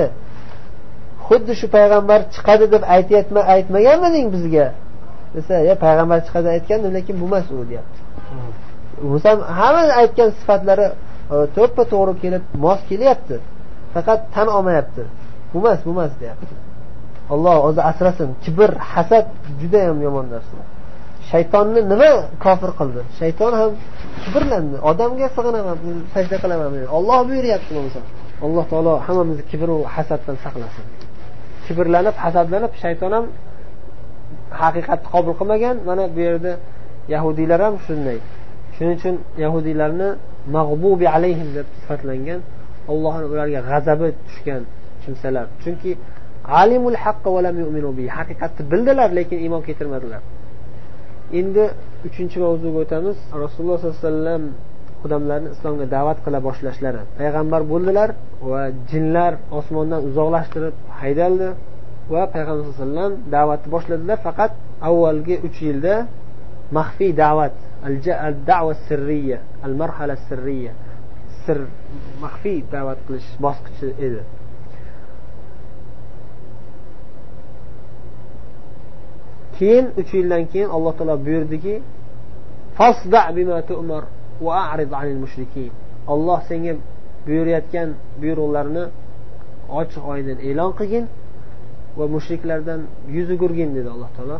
xuddi 1.27 1.53
shu 1.59 1.67
payg'ambar 1.75 2.19
chiqadi 2.33 2.65
deb 2.73 2.83
aytyapma 2.95 3.41
aytmaganmiding 3.53 4.27
bizga? 4.35 4.67
Desa 5.35 5.55
yo 5.69 5.75
payg'ambar 5.85 6.19
chiqadi 6.25 6.47
aytgandim 6.55 6.91
lekin 6.97 7.15
bu 7.21 7.25
emas 7.29 7.45
u 7.51 7.63
deyapti 7.71 7.99
muso 9.01 9.29
hamma 9.59 9.81
aytgan 10.01 10.29
sifatlari 10.39 10.87
e, 11.33 11.35
to'ppa 11.55 11.83
to'g'ri 11.91 12.13
kelib 12.23 12.43
mos 12.65 12.79
kelyapti. 12.89 13.35
Faqat 13.93 14.19
tan 14.33 14.47
olmayapti. 14.57 15.03
Bu 15.51 15.57
emas 15.61 15.79
bu 15.85 15.91
emas 15.95 16.13
deyapti. 16.21 16.53
Alloh 17.33 17.57
o'zi 17.67 17.81
asrasin. 17.91 18.29
Kibr 18.43 18.71
hasad 18.91 19.25
judayam 19.61 19.97
yomon 20.05 20.25
narsa 20.33 20.55
shaytonni 21.31 21.81
nima 21.91 22.11
kofir 22.45 22.71
qildi? 22.79 23.01
Shayton 23.19 23.53
ham 23.59 23.71
kibrlandi. 24.23 24.75
Odamga 24.89 25.27
sig'inaman 25.35 25.77
sajda 26.13 26.37
qilaman 26.43 26.71
olloh 26.97 27.19
buyuryapti 27.29 27.71
bo'lmasa 27.77 28.01
alloh 28.45 28.65
taolo 28.71 28.93
hammamizni 29.05 29.43
kibru 29.51 29.75
hasaddan 29.95 30.37
saqlasin. 30.45 30.85
Kibrlanib 31.65 32.15
hasadlanib 32.23 32.73
shayton 32.83 33.11
ham 33.17 33.25
haqiqatni 34.61 35.07
qabul 35.13 35.33
qilmagan. 35.39 35.75
Mana 35.89 36.03
bu 36.15 36.19
yerda 36.27 36.53
yahudiylar 37.13 37.59
ham 37.65 37.75
shunday. 37.87 38.19
Shuning 38.75 38.95
uchun 38.99 39.15
yahudiylarni 39.43 40.09
mag'bubi 40.57 41.05
alayhim 41.15 41.49
deb 41.57 41.67
sifatlangan 41.79 42.39
allohni 42.91 43.25
ularga 43.33 43.59
g'azabi 43.69 44.07
tushgan 44.27 44.63
kimsalar. 45.03 45.45
Chunki 45.63 45.91
alimul 46.61 46.97
haqqi 47.03 47.29
va 47.35 47.39
yu'minu 47.63 47.89
haqiqatni 48.17 48.61
bildilar 48.71 49.09
lekin 49.19 49.37
iymon 49.45 49.61
keltirmadilar. 49.67 50.21
Endi 51.39 51.65
uchinchi 52.07 52.37
mavzuga 52.45 52.77
o'tamiz. 52.85 53.17
Rasululloh 53.43 53.77
sollallohu 53.79 53.97
alayhi 53.97 54.07
vasallam 54.07 54.43
odamlarni 55.05 55.49
islomga 55.55 55.85
da'vat 55.95 56.17
qila 56.25 56.39
boshlashlari. 56.47 57.01
Payg'ambar 57.19 57.61
bo'ldilar 57.71 58.09
va 58.51 58.61
jinlar 58.91 59.33
osmondan 59.59 60.01
uzoqlashtirib 60.09 60.75
haydaldi 60.99 61.47
va 62.13 62.21
payg'ambar 62.35 62.61
sallallohu 62.63 62.81
alayhi 62.81 62.83
vasallam 62.83 63.13
da'vatni 63.35 63.67
boshladilar. 63.75 64.17
Faqat 64.27 64.51
avvalgi 64.89 65.35
uch 65.47 65.57
yilda 65.67 65.95
maxfiy 66.77 67.11
da'vat 67.23 67.55
al 68.27 68.35
da'va 68.49 68.73
sirriya 68.87 69.39
al 69.65 69.73
marhala 69.81 70.15
sirriya 70.27 70.71
sir 71.43 71.57
maxfiy 72.23 72.59
da'vat 72.75 72.99
qilish 73.07 73.29
bosqichi 73.45 73.87
edi. 74.07 74.21
Keyin 79.57 79.85
uch 79.99 80.11
yildan 80.17 80.43
keyin 80.51 80.69
alloh 80.75 80.93
taolo 80.97 81.15
buyurdiki 81.25 81.75
olloh 86.13 86.39
senga 86.49 86.73
buyurayotgan 87.27 87.89
buyruqlarni 88.21 88.83
ochiq 89.79 90.03
oydin 90.13 90.37
e'lon 90.49 90.71
qilgin 90.79 91.05
va 91.97 92.05
mushriklardan 92.15 92.81
yuz 93.15 93.27
o'girgin 93.35 93.69
dedi 93.77 93.89
alloh 93.95 94.09
taolo. 94.17 94.37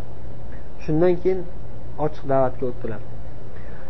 Shundan 0.84 1.14
keyin 1.22 1.40
ochiq 2.06 2.24
da'vatga 2.32 2.64
o'tdilar. 2.72 3.02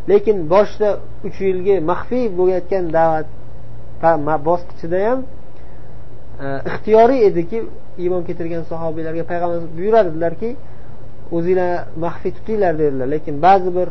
Lekin 0.09 0.37
boshida 0.53 0.89
uch 1.27 1.37
yilgi 1.47 1.75
maxfiy 1.91 2.25
bo'layotgan 2.39 2.85
da'vat 2.97 3.27
bosqichida 4.49 4.99
ham 5.07 5.19
e, 6.43 6.45
ixtiyoriy 6.69 7.21
ediki 7.29 7.57
iymon 8.03 8.21
keltirgan 8.27 8.63
sahobiylarga 8.71 9.23
payg'ambar 9.31 9.61
buyuradilarki 9.77 10.49
o'zinglar 11.31 11.87
maxfiy 12.05 12.31
tutinglar 12.37 12.73
dedilar. 12.81 13.07
Lekin 13.15 13.35
ba'zi 13.47 13.69
bir 13.77 13.87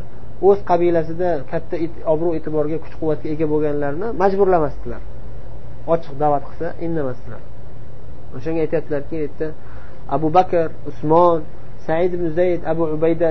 o'z 0.49 0.59
qabilasida 0.69 1.29
katta 1.51 1.75
obro' 2.13 2.33
e'tiborga 2.37 2.77
kuch 2.83 2.95
quvvatga 2.99 3.27
ega 3.33 3.45
bo'lganlarni 3.53 4.07
majburlamasdilar. 4.21 5.01
Ochiq 5.93 6.13
da'vat 6.23 6.43
qilsa 6.49 6.67
indamasdilar. 6.85 7.41
O'shanga 8.35 8.59
aytyaptilarki 8.65 9.15
yerda 9.23 9.47
abu 10.15 10.27
bakr 10.37 10.67
usmon 10.89 11.39
said 11.85 12.11
ibn 12.17 12.27
zayd 12.39 12.61
abu 12.71 12.83
ubayda 12.95 13.29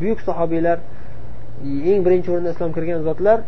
buyuk 0.00 0.20
sahobiylar 0.28 0.78
eng 1.90 2.00
birinchi 2.06 2.28
o'rinda 2.32 2.50
islom 2.54 2.70
kirgan 2.76 3.00
zotlar 3.08 3.38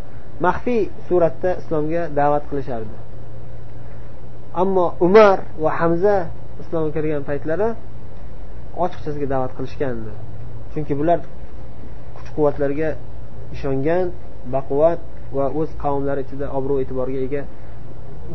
maxfiy 0.47 0.83
suratda 1.09 1.51
islomga 1.61 2.03
da'vat 2.19 2.45
qilishardi. 2.51 2.97
Ammo 4.63 4.87
umar 5.07 5.39
va 5.63 5.71
hamza 5.81 6.17
islomga 6.63 6.91
kirgan 6.97 7.23
paytlari 7.31 7.69
ochiqchasiga 8.85 9.27
da'vat 9.35 9.53
qilishgandi. 9.59 10.13
Chunki 10.73 10.95
bular 11.01 11.19
kuch 12.17 12.29
quvvatlarga 12.37 12.89
ishongan 13.55 14.07
baquvvat 14.55 15.01
va 15.37 15.47
o'z 15.61 15.71
qavmlari 15.83 16.21
ichida 16.27 16.47
obro' 16.59 16.79
e'tiborga 16.83 17.21
ega 17.27 17.43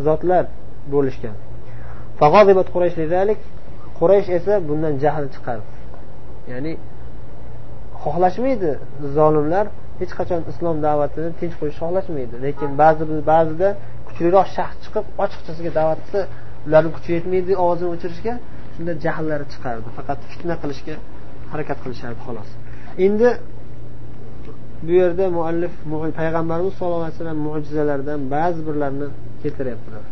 zotlar 0.07 0.43
bo'lishgan. 0.93 1.35
Quraysh 3.99 4.29
esa 4.37 4.53
bundan 4.67 4.93
jahli 5.03 5.27
chiqardi 5.35 5.67
ya'ni 6.51 6.73
xohlashmaydi 8.03 8.71
zolimlar 9.17 9.65
hech 9.99 10.11
qachon 10.19 10.41
islom 10.51 10.77
da'vatini 10.87 11.29
tinch 11.39 11.55
qo'yishni 11.59 11.79
xohlashmaydi. 11.83 12.35
Lekin 12.45 12.69
ba'zi 12.81 13.03
ba'zida 13.31 13.69
kuchliroq 14.07 14.47
shaxs 14.55 14.77
chiqib 14.83 15.05
ochiqchasiga 15.23 15.71
da'vat 15.79 15.99
qilsa 16.03 16.21
ularni 16.67 16.89
kuchi 16.95 17.09
yetmaydi 17.17 17.51
ovozini 17.63 17.89
o'chirishga. 17.95 18.33
Shunda 18.79 18.93
jahllari 19.05 19.45
chiqardi. 19.53 19.89
Faqat 19.97 20.19
fitna 20.31 20.55
qilishga 20.61 20.95
harakat 21.51 21.77
qilishardi 21.83 22.19
xolos. 22.27 22.49
Endi 23.05 23.29
bu 24.85 24.91
yerda 25.01 25.25
muallif 25.37 25.73
payg'ambarimiz 26.19 26.73
sallallohu 26.79 27.03
alayhi 27.05 27.17
vasallam 27.17 27.39
mo'jizalaridan 27.47 28.19
ba'zi 28.35 28.59
birlarini 28.67 29.07
keltiryaptilar. 29.41 30.03